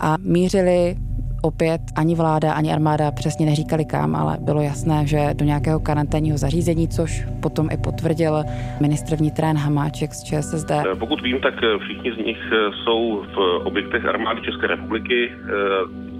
A 0.00 0.16
mířili 0.20 0.96
opět 1.44 1.80
ani 1.96 2.14
vláda, 2.14 2.52
ani 2.52 2.72
armáda 2.72 3.10
přesně 3.10 3.46
neříkali 3.46 3.84
kam, 3.84 4.16
ale 4.16 4.36
bylo 4.40 4.62
jasné, 4.62 5.06
že 5.06 5.18
do 5.34 5.44
nějakého 5.44 5.80
karanténního 5.80 6.38
zařízení, 6.38 6.88
což 6.88 7.26
potom 7.42 7.68
i 7.72 7.76
potvrdil 7.76 8.44
ministr 8.80 9.16
vnitra 9.16 9.46
Jan 9.46 9.56
Hamáček 9.56 10.14
z 10.14 10.22
ČSSD. 10.22 10.70
Eh, 10.70 10.94
pokud 10.98 11.20
vím, 11.22 11.40
tak 11.40 11.54
eh, 11.62 11.78
všichni 11.78 12.12
z 12.12 12.16
nich 12.26 12.40
eh, 12.52 12.56
jsou 12.84 13.24
v 13.34 13.38
objektech 13.64 14.04
armády 14.04 14.40
České 14.42 14.66
republiky, 14.66 15.32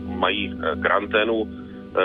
mají 0.07 0.55
karanténu, 0.83 1.49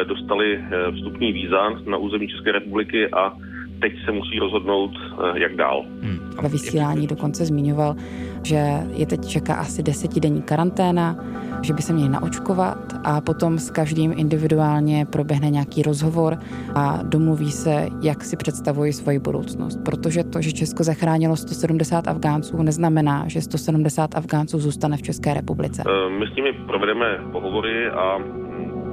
dostali 0.08 0.60
vstupní 0.95 1.32
víza 1.32 1.69
na 1.89 1.97
území 1.97 2.27
České 2.27 2.51
republiky 2.51 3.08
a 3.12 3.34
teď 3.82 3.93
se 4.05 4.12
musí 4.12 4.39
rozhodnout, 4.39 4.91
jak 5.36 5.55
dál. 5.55 5.86
Hmm. 6.01 6.19
Ve 6.43 6.49
vysílání 6.49 7.08
dokonce 7.08 7.45
zmiňoval, 7.45 7.95
že 8.43 8.62
je 8.97 9.05
teď 9.05 9.25
čeká 9.27 9.53
asi 9.55 9.84
desetidenní 9.84 10.41
karanténa, 10.41 11.15
že 11.61 11.73
by 11.73 11.81
se 11.81 11.93
měli 11.93 12.09
naočkovat 12.09 12.77
a 13.03 13.21
potom 13.21 13.59
s 13.59 13.71
každým 13.71 14.13
individuálně 14.17 15.05
proběhne 15.05 15.49
nějaký 15.49 15.81
rozhovor 15.83 16.37
a 16.75 16.99
domluví 17.03 17.51
se, 17.51 17.87
jak 18.01 18.23
si 18.23 18.37
představují 18.37 18.93
svoji 18.93 19.19
budoucnost. 19.19 19.79
Protože 19.85 20.23
to, 20.23 20.41
že 20.41 20.51
Česko 20.51 20.83
zachránilo 20.83 21.35
170 21.35 22.07
Afgánců, 22.07 22.63
neznamená, 22.63 23.23
že 23.27 23.41
170 23.41 24.15
Afgánců 24.15 24.59
zůstane 24.59 24.97
v 24.97 25.01
České 25.01 25.33
republice. 25.33 25.83
Eh, 25.87 26.09
my 26.19 26.25
s 26.27 26.35
nimi 26.35 26.53
provedeme 26.53 27.05
pohovory 27.31 27.89
a 27.89 28.17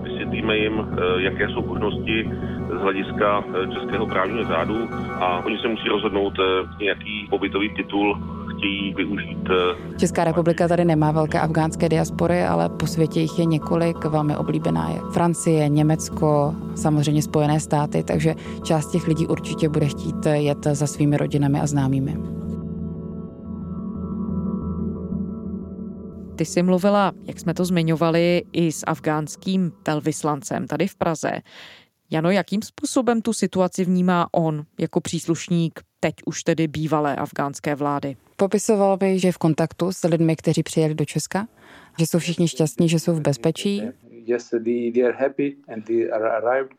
vysvětlíme 0.02 0.56
jim, 0.56 0.72
eh, 0.80 1.22
jaké 1.22 1.48
jsou 1.48 1.66
možnosti 1.66 2.30
z 2.78 2.80
hlediska 2.80 3.44
eh, 3.44 3.74
českého 3.74 4.06
právního 4.06 4.44
řádu 4.44 4.88
a 5.20 5.44
oni 5.44 5.58
se 5.58 5.68
musí 5.68 5.88
rozhodnout 5.88 6.34
nějaký 6.80 7.26
pobytový 7.30 7.74
titul 7.74 8.18
chtějí 8.56 8.94
využít. 8.94 9.38
Česká 9.96 10.24
republika 10.24 10.68
tady 10.68 10.84
nemá 10.84 11.12
velké 11.12 11.40
afgánské 11.40 11.88
diaspory, 11.88 12.42
ale 12.42 12.68
po 12.68 12.86
světě 12.86 13.20
jich 13.20 13.38
je 13.38 13.44
několik, 13.44 14.04
velmi 14.04 14.36
oblíbená 14.36 14.90
je 14.90 15.00
Francie, 15.12 15.68
Německo, 15.68 16.54
samozřejmě 16.74 17.22
Spojené 17.22 17.60
státy, 17.60 18.02
takže 18.02 18.34
část 18.64 18.90
těch 18.90 19.06
lidí 19.06 19.26
určitě 19.26 19.68
bude 19.68 19.86
chtít 19.86 20.26
jet 20.32 20.66
za 20.72 20.86
svými 20.86 21.16
rodinami 21.16 21.60
a 21.60 21.66
známými. 21.66 22.16
Ty 26.36 26.44
jsi 26.44 26.62
mluvila, 26.62 27.12
jak 27.24 27.40
jsme 27.40 27.54
to 27.54 27.64
zmiňovali, 27.64 28.42
i 28.52 28.72
s 28.72 28.84
afgánským 28.86 29.72
velvyslancem 29.86 30.66
tady 30.66 30.88
v 30.88 30.96
Praze. 30.96 31.30
Jano, 32.10 32.30
jakým 32.30 32.62
způsobem 32.62 33.22
tu 33.22 33.32
situaci 33.32 33.84
vnímá 33.84 34.28
on 34.32 34.64
jako 34.80 35.00
příslušník 35.00 35.80
teď 36.00 36.14
už 36.26 36.42
tedy 36.42 36.68
bývalé 36.68 37.16
afgánské 37.16 37.74
vlády? 37.74 38.16
Popisoval 38.36 38.96
by, 38.96 39.18
že 39.18 39.28
je 39.28 39.32
v 39.32 39.38
kontaktu 39.38 39.92
s 39.92 40.08
lidmi, 40.08 40.36
kteří 40.36 40.62
přijeli 40.62 40.94
do 40.94 41.04
Česka, 41.04 41.46
že 41.98 42.06
jsou 42.06 42.18
všichni 42.18 42.48
šťastní, 42.48 42.88
že 42.88 42.98
jsou 42.98 43.14
v 43.14 43.20
bezpečí. 43.20 43.82
Arrived. 46.12 46.70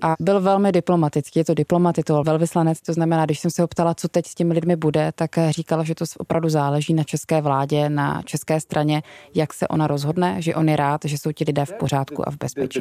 A 0.00 0.14
byl 0.20 0.40
velmi 0.40 0.72
diplomatický, 0.72 1.38
je 1.38 1.44
to 1.44 1.54
diplomatitol, 1.54 2.24
velvyslanec, 2.24 2.80
to 2.80 2.92
znamená, 2.92 3.24
když 3.24 3.40
jsem 3.40 3.50
se 3.50 3.62
ho 3.62 3.68
ptala, 3.68 3.94
co 3.94 4.08
teď 4.08 4.26
s 4.26 4.34
těmi 4.34 4.54
lidmi 4.54 4.76
bude, 4.76 5.12
tak 5.14 5.30
říkal, 5.50 5.84
že 5.84 5.94
to 5.94 6.04
opravdu 6.18 6.48
záleží 6.48 6.94
na 6.94 7.04
české 7.04 7.40
vládě, 7.40 7.88
na 7.88 8.22
české 8.22 8.60
straně, 8.60 9.02
jak 9.34 9.54
se 9.54 9.68
ona 9.68 9.86
rozhodne, 9.86 10.42
že 10.42 10.54
on 10.54 10.68
je 10.68 10.76
rád, 10.76 11.00
že 11.04 11.18
jsou 11.18 11.32
ti 11.32 11.44
lidé 11.44 11.64
v 11.64 11.72
pořádku 11.72 12.28
a 12.28 12.30
v 12.30 12.36
bezpečí. 12.38 12.80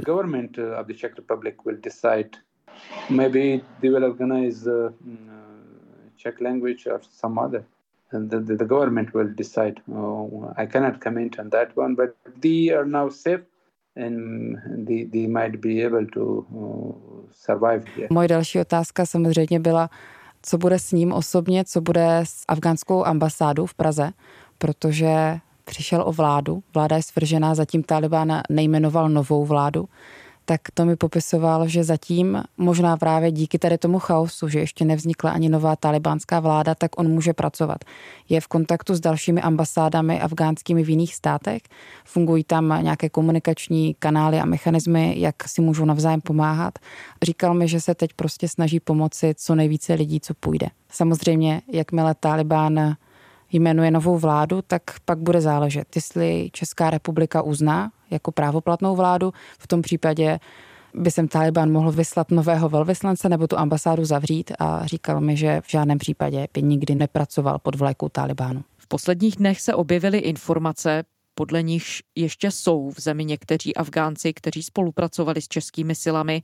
Maybe 3.09 3.39
they 3.81 3.89
will 3.89 4.05
organize 4.05 4.71
uh, 4.71 4.91
Czech 6.19 6.41
language 6.41 6.87
or 6.87 6.99
some 7.01 7.39
other. 7.45 7.63
And 8.11 8.29
the, 8.29 8.55
the 8.55 8.65
government 8.65 9.13
will 9.13 9.29
decide. 9.35 9.81
Uh, 9.87 10.53
I 10.57 10.65
cannot 10.67 10.99
comment 11.03 11.39
on 11.39 11.49
that 11.49 11.77
one, 11.77 11.95
but 11.95 12.15
they 12.41 12.75
are 12.75 12.85
now 12.85 13.09
safe 13.09 13.43
Moje 18.09 18.27
další 18.27 18.59
otázka 18.59 19.05
samozřejmě 19.05 19.59
byla, 19.59 19.89
co 20.41 20.57
bude 20.57 20.79
s 20.79 20.91
ním 20.91 21.13
osobně, 21.13 21.65
co 21.65 21.81
bude 21.81 22.19
s 22.23 22.43
afgánskou 22.47 23.05
ambasádou 23.05 23.65
v 23.65 23.73
Praze, 23.73 24.11
protože 24.57 25.39
přišel 25.65 26.03
o 26.05 26.11
vládu, 26.11 26.63
vláda 26.73 26.95
je 26.95 27.03
svržená, 27.03 27.55
zatím 27.55 27.83
Taliban 27.83 28.41
nejmenoval 28.49 29.09
novou 29.09 29.45
vládu 29.45 29.85
tak 30.49 30.61
to 30.73 30.85
mi 30.85 30.95
popisoval, 30.95 31.67
že 31.67 31.83
zatím 31.83 32.43
možná 32.57 32.97
právě 32.97 33.31
díky 33.31 33.59
tady 33.59 33.77
tomu 33.77 33.99
chaosu, 33.99 34.49
že 34.49 34.59
ještě 34.59 34.85
nevznikla 34.85 35.31
ani 35.31 35.49
nová 35.49 35.75
talibánská 35.75 36.39
vláda, 36.39 36.75
tak 36.75 36.99
on 36.99 37.07
může 37.07 37.33
pracovat. 37.33 37.77
Je 38.29 38.41
v 38.41 38.47
kontaktu 38.47 38.95
s 38.95 38.99
dalšími 38.99 39.41
ambasádami 39.41 40.21
afgánskými 40.21 40.83
v 40.83 40.89
jiných 40.89 41.15
státech, 41.15 41.61
fungují 42.05 42.43
tam 42.43 42.79
nějaké 42.81 43.09
komunikační 43.09 43.95
kanály 43.99 44.39
a 44.39 44.45
mechanismy, 44.45 45.15
jak 45.17 45.35
si 45.47 45.61
můžou 45.61 45.85
navzájem 45.85 46.21
pomáhat. 46.21 46.79
Říkal 47.23 47.53
mi, 47.53 47.67
že 47.67 47.81
se 47.81 47.95
teď 47.95 48.13
prostě 48.13 48.47
snaží 48.47 48.79
pomoci 48.79 49.33
co 49.37 49.55
nejvíce 49.55 49.93
lidí, 49.93 50.19
co 50.19 50.33
půjde. 50.33 50.67
Samozřejmě, 50.91 51.61
jakmile 51.71 52.15
Talibán 52.19 52.95
jmenuje 53.51 53.91
novou 53.91 54.17
vládu, 54.17 54.61
tak 54.61 54.81
pak 55.05 55.17
bude 55.19 55.41
záležet, 55.41 55.95
jestli 55.95 56.49
Česká 56.53 56.89
republika 56.89 57.41
uzná 57.41 57.91
jako 58.11 58.31
právoplatnou 58.31 58.95
vládu. 58.95 59.33
V 59.59 59.67
tom 59.67 59.81
případě 59.81 60.39
by 60.93 61.11
sem 61.11 61.27
Taliban 61.27 61.71
mohl 61.71 61.91
vyslat 61.91 62.31
nového 62.31 62.69
velvyslance 62.69 63.29
nebo 63.29 63.47
tu 63.47 63.57
ambasádu 63.57 64.05
zavřít 64.05 64.51
a 64.59 64.85
říkal 64.85 65.21
mi, 65.21 65.37
že 65.37 65.61
v 65.61 65.71
žádném 65.71 65.97
případě 65.97 66.47
by 66.53 66.61
nikdy 66.61 66.95
nepracoval 66.95 67.59
pod 67.59 67.75
vlajkou 67.75 68.09
Talibánu. 68.09 68.63
V 68.77 68.87
posledních 68.87 69.35
dnech 69.35 69.61
se 69.61 69.73
objevily 69.73 70.17
informace, 70.17 71.03
podle 71.35 71.63
nichž 71.63 72.03
ještě 72.15 72.51
jsou 72.51 72.89
v 72.89 72.99
zemi 72.99 73.25
někteří 73.25 73.75
Afgánci, 73.75 74.33
kteří 74.33 74.63
spolupracovali 74.63 75.41
s 75.41 75.47
českými 75.47 75.95
silami. 75.95 76.41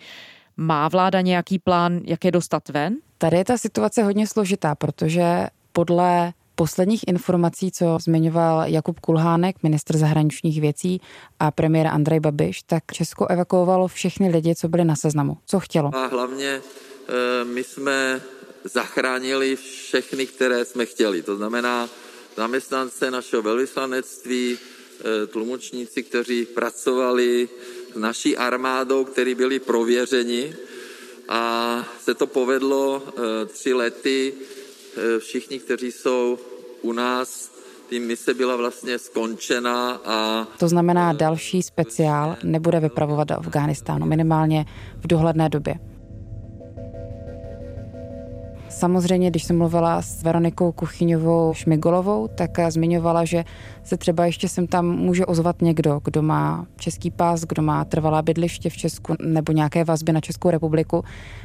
Má 0.57 0.87
vláda 0.87 1.21
nějaký 1.21 1.59
plán, 1.59 1.99
jak 2.05 2.25
je 2.25 2.31
dostat 2.31 2.69
ven? 2.69 2.95
Tady 3.17 3.37
je 3.37 3.45
ta 3.45 3.57
situace 3.57 4.03
hodně 4.03 4.27
složitá, 4.27 4.75
protože 4.75 5.47
podle 5.71 6.33
posledních 6.55 7.07
informací, 7.07 7.71
co 7.71 7.97
zmiňoval 8.01 8.63
Jakub 8.67 8.99
Kulhánek, 8.99 9.55
ministr 9.63 9.97
zahraničních 9.97 10.61
věcí 10.61 11.01
a 11.39 11.51
premiér 11.51 11.87
Andrej 11.87 12.19
Babiš, 12.19 12.63
tak 12.63 12.83
Česko 12.93 13.27
evakuovalo 13.27 13.87
všechny 13.87 14.29
lidi, 14.29 14.55
co 14.55 14.67
byli 14.67 14.85
na 14.85 14.95
seznamu. 14.95 15.37
Co 15.45 15.59
chtělo? 15.59 15.95
A 15.95 16.05
hlavně 16.05 16.61
eh, 16.61 17.45
my 17.45 17.63
jsme 17.63 18.21
zachránili 18.63 19.55
všechny, 19.55 20.25
které 20.25 20.65
jsme 20.65 20.85
chtěli. 20.85 21.21
To 21.21 21.35
znamená 21.35 21.89
zaměstnance 22.37 23.11
našeho 23.11 23.41
velvyslanectví, 23.41 24.57
eh, 24.57 25.27
tlumočníci, 25.27 26.03
kteří 26.03 26.45
pracovali 26.45 27.49
s 27.93 27.97
naší 27.97 28.37
armádou, 28.37 29.03
kteří 29.03 29.35
byli 29.35 29.59
prověřeni 29.59 30.55
a 31.29 31.83
se 32.01 32.13
to 32.13 32.27
povedlo 32.27 33.03
eh, 33.07 33.45
tři 33.45 33.73
lety 33.73 34.33
všichni, 35.19 35.59
kteří 35.59 35.91
jsou 35.91 36.37
u 36.81 36.91
nás, 36.91 37.51
tým 37.89 38.07
mise 38.07 38.33
byla 38.33 38.55
vlastně 38.55 38.99
skončena 38.99 40.01
a... 40.05 40.47
To 40.59 40.67
znamená, 40.67 41.13
další 41.13 41.61
speciál 41.61 42.37
nebude 42.43 42.79
vypravovat 42.79 43.27
do 43.27 43.35
Afghánistánu, 43.35 44.05
minimálně 44.05 44.65
v 44.97 45.07
dohledné 45.07 45.49
době. 45.49 45.75
Samozřejmě, 48.75 49.29
když 49.29 49.43
jsem 49.43 49.57
mluvila 49.57 50.01
s 50.01 50.23
Veronikou 50.23 50.71
Kuchyňovou 50.71 51.53
Šmigolovou, 51.53 52.27
tak 52.27 52.51
zmiňovala, 52.69 53.25
že 53.25 53.43
se 53.83 53.97
třeba 53.97 54.25
ještě 54.25 54.49
sem 54.49 54.67
tam 54.67 54.85
může 54.85 55.25
ozvat 55.25 55.61
někdo, 55.61 56.01
kdo 56.03 56.21
má 56.21 56.65
český 56.75 57.11
pás, 57.11 57.41
kdo 57.41 57.61
má 57.61 57.85
trvalá 57.85 58.21
bydliště 58.21 58.69
v 58.69 58.77
Česku 58.77 59.15
nebo 59.23 59.51
nějaké 59.51 59.83
vazby 59.83 60.11
na 60.11 60.21
Českou 60.21 60.49
republiku. 60.49 61.03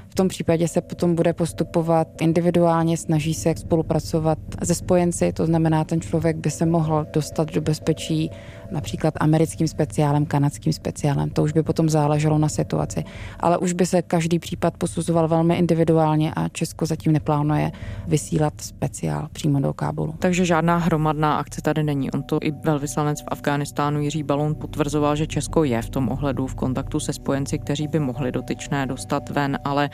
V 0.08 0.14
tom 0.14 0.28
případě 0.28 0.68
se 0.68 0.80
potom 0.80 1.14
bude 1.14 1.32
postupovat 1.32 2.08
individuálně, 2.20 2.96
snaží 2.96 3.34
se 3.34 3.54
spolupracovat 3.56 4.38
se 4.64 4.74
spojenci, 4.74 5.32
to 5.32 5.46
znamená, 5.46 5.84
ten 5.84 6.00
člověk 6.00 6.36
by 6.36 6.50
se 6.50 6.66
mohl 6.66 7.06
dostat 7.12 7.52
do 7.52 7.60
bezpečí 7.60 8.30
například 8.72 9.14
americkým 9.20 9.68
speciálem, 9.68 10.26
kanadským 10.26 10.72
speciálem. 10.72 11.30
To 11.30 11.42
už 11.42 11.52
by 11.52 11.62
potom 11.62 11.88
záleželo 11.88 12.38
na 12.38 12.48
situaci. 12.48 13.04
Ale 13.40 13.58
už 13.58 13.72
by 13.72 13.86
se 13.86 14.02
každý 14.02 14.38
případ 14.38 14.76
posuzoval 14.76 15.28
velmi 15.28 15.56
individuálně 15.56 16.32
a 16.36 16.48
Česko 16.48 16.86
zatím 16.86 17.12
neplánuje 17.12 17.72
vysílat 18.06 18.54
speciál 18.60 19.28
přímo 19.32 19.60
do 19.60 19.72
Kábulu. 19.72 20.14
Takže 20.18 20.44
žádná 20.44 20.76
hromadná 20.76 21.38
akce 21.38 21.62
tady 21.62 21.82
není. 21.82 22.10
On 22.10 22.22
to 22.22 22.38
i 22.42 22.50
velvyslanec 22.50 23.20
v 23.20 23.28
Afghánistánu 23.28 24.00
Jiří 24.00 24.22
Balon 24.22 24.54
potvrzoval, 24.54 25.16
že 25.16 25.26
Česko 25.26 25.64
je 25.64 25.82
v 25.82 25.90
tom 25.90 26.08
ohledu 26.08 26.46
v 26.46 26.54
kontaktu 26.54 27.00
se 27.00 27.12
spojenci, 27.12 27.58
kteří 27.58 27.88
by 27.88 27.98
mohli 27.98 28.32
dotyčné 28.32 28.86
dostat 28.86 29.30
ven, 29.30 29.58
ale 29.64 29.90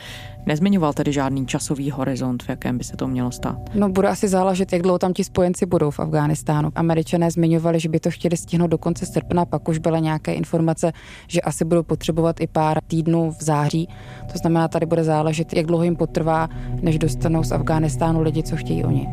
Nezmiňoval 0.47 0.93
tedy 0.93 1.13
žádný 1.13 1.45
časový 1.45 1.91
horizont, 1.91 2.43
v 2.43 2.49
jakém 2.49 2.77
by 2.77 2.83
se 2.83 2.97
to 2.97 3.07
mělo 3.07 3.31
stát. 3.31 3.57
No 3.75 3.89
bude 3.89 4.07
asi 4.07 4.27
záležet, 4.27 4.73
jak 4.73 4.81
dlouho 4.81 4.99
tam 4.99 5.13
ti 5.13 5.23
spojenci 5.23 5.65
budou 5.65 5.91
v 5.91 5.99
Afghánistánu. 5.99 6.71
Američané 6.75 7.31
zmiňovali, 7.31 7.79
že 7.79 7.89
by 7.89 7.99
to 7.99 8.11
chtěli 8.11 8.37
stihnout 8.37 8.66
do 8.67 8.77
konce 8.77 9.05
srpna, 9.05 9.45
pak 9.45 9.69
už 9.69 9.77
byly 9.77 10.01
nějaké 10.01 10.33
informace, 10.33 10.91
že 11.27 11.41
asi 11.41 11.65
budou 11.65 11.83
potřebovat 11.83 12.41
i 12.41 12.47
pár 12.47 12.81
týdnů 12.87 13.31
v 13.31 13.43
září. 13.43 13.89
To 14.31 14.37
znamená, 14.37 14.67
tady 14.67 14.85
bude 14.85 15.03
záležet, 15.03 15.53
jak 15.53 15.65
dlouho 15.65 15.83
jim 15.83 15.95
potrvá, 15.95 16.49
než 16.81 16.99
dostanou 16.99 17.43
z 17.43 17.51
Afghánistánu 17.51 18.21
lidi, 18.21 18.43
co 18.43 18.55
chtějí 18.55 18.83
oni. 18.83 19.07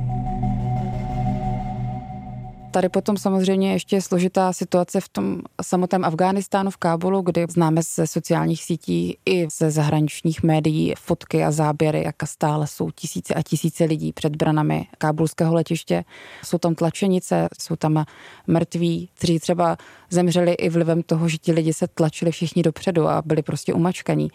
Tady 2.75 2.89
potom 2.89 3.17
samozřejmě 3.17 3.73
ještě 3.73 3.97
je 3.97 4.03
složitá 4.03 4.53
situace 4.53 5.01
v 5.01 5.09
tom 5.09 5.41
samotném 5.63 6.05
Afghánistánu 6.05 6.71
v 6.71 6.77
Kábulu, 6.77 7.23
kdy 7.23 7.47
známe 7.49 7.83
ze 7.83 8.07
sociálních 8.07 8.65
sítí 8.65 9.19
i 9.27 9.49
ze 9.59 9.71
zahraničních 9.71 10.43
médií 10.43 10.95
fotky 10.99 11.45
a 11.45 11.51
záběry, 11.51 12.03
jak 12.05 12.17
stále 12.25 12.67
jsou 12.67 12.91
tisíce 12.91 13.35
a 13.35 13.43
tisíce 13.43 13.85
lidí 13.85 14.13
před 14.13 14.37
branami 14.37 14.87
kábulského 14.99 15.55
letiště. 15.55 16.05
Jsou 16.45 16.59
tam 16.59 16.75
tlačenice, 16.75 17.49
jsou 17.59 17.77
tam 17.77 18.05
mrtví, 18.47 19.09
kteří 19.15 19.39
třeba 19.39 19.77
zemřeli 20.11 20.53
i 20.53 20.69
vlivem 20.69 21.03
toho, 21.03 21.29
že 21.29 21.39
ti 21.39 21.53
lidi 21.53 21.73
se 21.73 21.89
tlačili 21.89 22.31
všichni 22.31 22.63
dopředu 22.63 23.09
a 23.09 23.23
byli 23.23 23.43
prostě 23.43 23.75
umačkaní. 23.75 24.31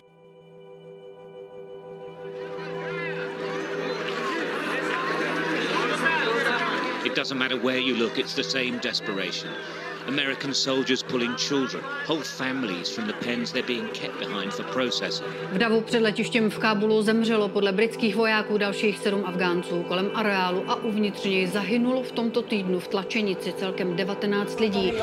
Doesn't 7.20 7.38
matter 7.38 7.58
where 7.58 7.82
you 7.88 7.96
look, 7.96 8.18
it's 8.18 8.34
the 8.34 8.44
same 8.44 8.80
desperation. 8.82 9.50
American 10.08 10.54
soldiers 10.54 11.04
pulling 11.04 11.36
children, 11.36 11.84
whole 12.08 12.22
families 12.22 12.96
from 12.96 13.08
the 13.08 13.14
pens 13.14 13.52
they're 13.52 13.68
being 13.68 13.90
kept 13.94 14.20
behind 14.20 14.54
for 14.54 14.64
processing. 14.64 15.28
V 15.52 15.58
davu 15.58 15.82
před 15.82 16.02
letištěm 16.02 16.50
v 16.50 16.60
Kábulu 16.60 17.02
zemřelo 17.02 17.50
podle 17.50 17.72
britských 17.72 18.16
vojáků 18.16 18.58
dalších 18.58 19.00
sedm 19.00 19.24
Afgánců. 19.26 19.84
Kolem 19.84 20.12
areálu 20.14 20.64
a 20.68 20.76
uvnitř 20.76 21.24
něj 21.24 21.48
zahynulo 21.48 22.04
v 22.04 22.12
tomto 22.12 22.42
týdnu 22.42 22.80
v 22.80 22.88
tlačenici 22.88 23.54
celkem 23.54 23.96
19 23.96 24.60
lidí. 24.60 24.94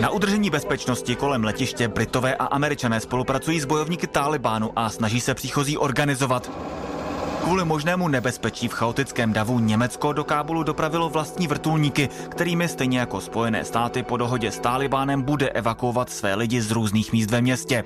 Na 0.00 0.10
udržení 0.10 0.50
bezpečnosti 0.50 1.16
kolem 1.16 1.44
letiště 1.44 1.88
Britové 1.88 2.34
a 2.34 2.44
Američané 2.44 3.00
spolupracují 3.00 3.60
s 3.60 3.64
bojovníky 3.64 4.06
Talibánu 4.06 4.70
a 4.76 4.90
snaží 4.90 5.20
se 5.20 5.34
příchozí 5.34 5.78
organizovat. 5.78 6.50
Kvůli 7.44 7.64
možnému 7.64 8.08
nebezpečí 8.08 8.68
v 8.68 8.72
chaotickém 8.72 9.32
davu 9.32 9.58
Německo 9.58 10.12
do 10.12 10.24
Kábulu 10.24 10.62
dopravilo 10.62 11.08
vlastní 11.08 11.46
vrtulníky, 11.46 12.08
kterými 12.30 12.68
stejně 12.68 12.98
jako 12.98 13.20
Spojené 13.20 13.64
státy 13.64 14.02
po 14.02 14.16
dohodě 14.16 14.50
s 14.50 14.58
Talibánem 14.58 15.22
bude 15.22 15.48
evakuovat 15.48 16.10
své 16.10 16.34
lidi 16.34 16.60
z 16.60 16.70
různých 16.70 17.12
míst 17.12 17.30
ve 17.30 17.40
městě. 17.40 17.84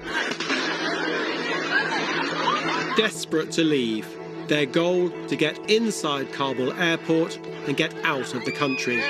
Desperate 2.97 3.51
to 3.51 3.63
leave, 3.63 4.09
their 4.47 4.67
goal 4.67 5.11
to 5.29 5.37
get 5.37 5.61
inside 5.67 6.25
Kabul 6.25 6.73
airport 6.79 7.41
and 7.69 7.77
get 7.77 7.95
out 8.05 8.35
of 8.35 8.45
the 8.45 8.53
country. 8.59 9.03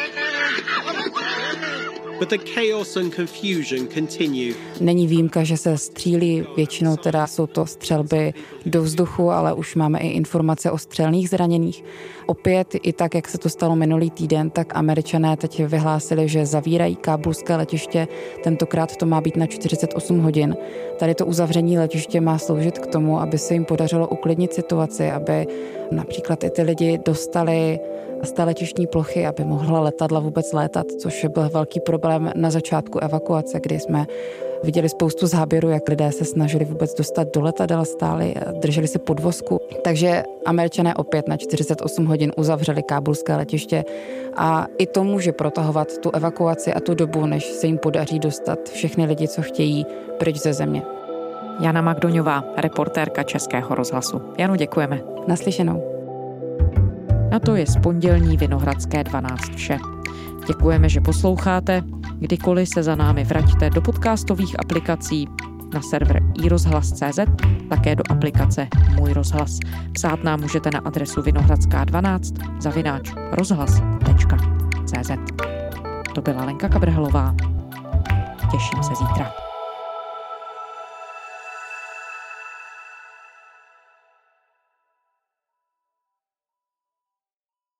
Není 4.80 5.06
výjimka, 5.06 5.44
že 5.44 5.56
se 5.56 5.78
střílí, 5.78 6.46
většinou 6.56 6.96
teda 6.96 7.26
jsou 7.26 7.46
to 7.46 7.66
střelby 7.66 8.34
do 8.66 8.82
vzduchu, 8.82 9.30
ale 9.30 9.52
už 9.52 9.74
máme 9.74 9.98
i 9.98 10.08
informace 10.08 10.70
o 10.70 10.78
střelných 10.78 11.28
zraněných. 11.28 11.84
Opět 12.26 12.74
i 12.82 12.92
tak, 12.92 13.14
jak 13.14 13.28
se 13.28 13.38
to 13.38 13.48
stalo 13.48 13.76
minulý 13.76 14.10
týden, 14.10 14.50
tak 14.50 14.76
američané 14.76 15.36
teď 15.36 15.64
vyhlásili, 15.64 16.28
že 16.28 16.46
zavírají 16.46 16.96
kábulské 16.96 17.56
letiště. 17.56 18.08
Tentokrát 18.44 18.96
to 18.96 19.06
má 19.06 19.20
být 19.20 19.36
na 19.36 19.46
48 19.46 20.18
hodin. 20.18 20.56
Tady 20.98 21.14
to 21.14 21.26
uzavření 21.26 21.78
letiště 21.78 22.20
má 22.20 22.38
sloužit 22.38 22.78
k 22.78 22.86
tomu, 22.86 23.20
aby 23.20 23.38
se 23.38 23.54
jim 23.54 23.64
podařilo 23.64 24.08
uklidnit 24.08 24.54
situaci, 24.54 25.10
aby 25.10 25.46
například 25.90 26.44
i 26.44 26.50
ty 26.50 26.62
lidi 26.62 26.98
dostali 27.04 27.80
z 28.22 28.32
té 28.32 28.44
letištní 28.44 28.86
plochy, 28.86 29.26
aby 29.26 29.44
mohla 29.44 29.80
letadla 29.80 30.20
vůbec 30.20 30.52
létat, 30.52 30.86
což 30.86 31.26
byl 31.34 31.48
velký 31.48 31.80
problém 31.80 32.32
na 32.36 32.50
začátku 32.50 32.98
evakuace, 32.98 33.60
kdy 33.60 33.80
jsme 33.80 34.06
viděli 34.64 34.88
spoustu 34.88 35.26
záběrů, 35.26 35.68
jak 35.68 35.88
lidé 35.88 36.12
se 36.12 36.24
snažili 36.24 36.64
vůbec 36.64 36.94
dostat 36.94 37.34
do 37.34 37.40
letadel, 37.40 37.84
stáli, 37.84 38.34
drželi 38.52 38.88
si 38.88 38.98
podvozku. 38.98 39.60
Takže 39.84 40.22
američané 40.46 40.94
opět 40.94 41.28
na 41.28 41.36
48 41.36 42.06
hodin 42.06 42.32
uzavřeli 42.36 42.82
kábulské 42.82 43.36
letiště 43.36 43.84
a 44.36 44.66
i 44.78 44.86
to 44.86 45.04
může 45.04 45.32
protahovat 45.32 45.98
tu 45.98 46.10
evakuaci 46.10 46.72
a 46.72 46.80
tu 46.80 46.94
dobu, 46.94 47.26
než 47.26 47.44
se 47.44 47.66
jim 47.66 47.78
podaří 47.78 48.18
dostat 48.18 48.68
všechny 48.68 49.06
lidi, 49.06 49.28
co 49.28 49.42
chtějí, 49.42 49.86
pryč 50.18 50.36
ze 50.36 50.52
země. 50.52 50.82
Jana 51.60 51.80
Magdoňová, 51.80 52.44
reportérka 52.56 53.22
Českého 53.22 53.74
rozhlasu. 53.74 54.20
Janu, 54.38 54.54
děkujeme. 54.54 55.00
Naslyšenou. 55.26 55.97
Na 57.30 57.38
to 57.38 57.56
je 57.56 57.66
z 57.66 57.76
pondělní 57.76 58.36
Vinohradské 58.36 59.04
12 59.04 59.54
vše. 59.54 59.78
Děkujeme, 60.46 60.88
že 60.88 61.00
posloucháte. 61.00 61.82
Kdykoliv 62.18 62.68
se 62.68 62.82
za 62.82 62.94
námi 62.94 63.24
vraťte 63.24 63.70
do 63.70 63.80
podcastových 63.80 64.60
aplikací 64.60 65.28
na 65.74 65.82
server 65.82 66.22
iRozhlas.cz, 66.44 67.18
také 67.68 67.96
do 67.96 68.02
aplikace 68.10 68.68
Můj 68.94 69.12
rozhlas. 69.12 69.58
Psát 69.92 70.24
nám 70.24 70.40
můžete 70.40 70.70
na 70.70 70.78
adresu 70.78 71.20
vinohradská12 71.20 72.60
zavináč 72.60 73.12
rozhlas.cz. 73.32 75.10
To 76.14 76.22
byla 76.22 76.44
Lenka 76.44 76.68
Kabrhelová. 76.68 77.34
Těším 78.50 78.82
se 78.82 78.94
zítra. 78.94 79.47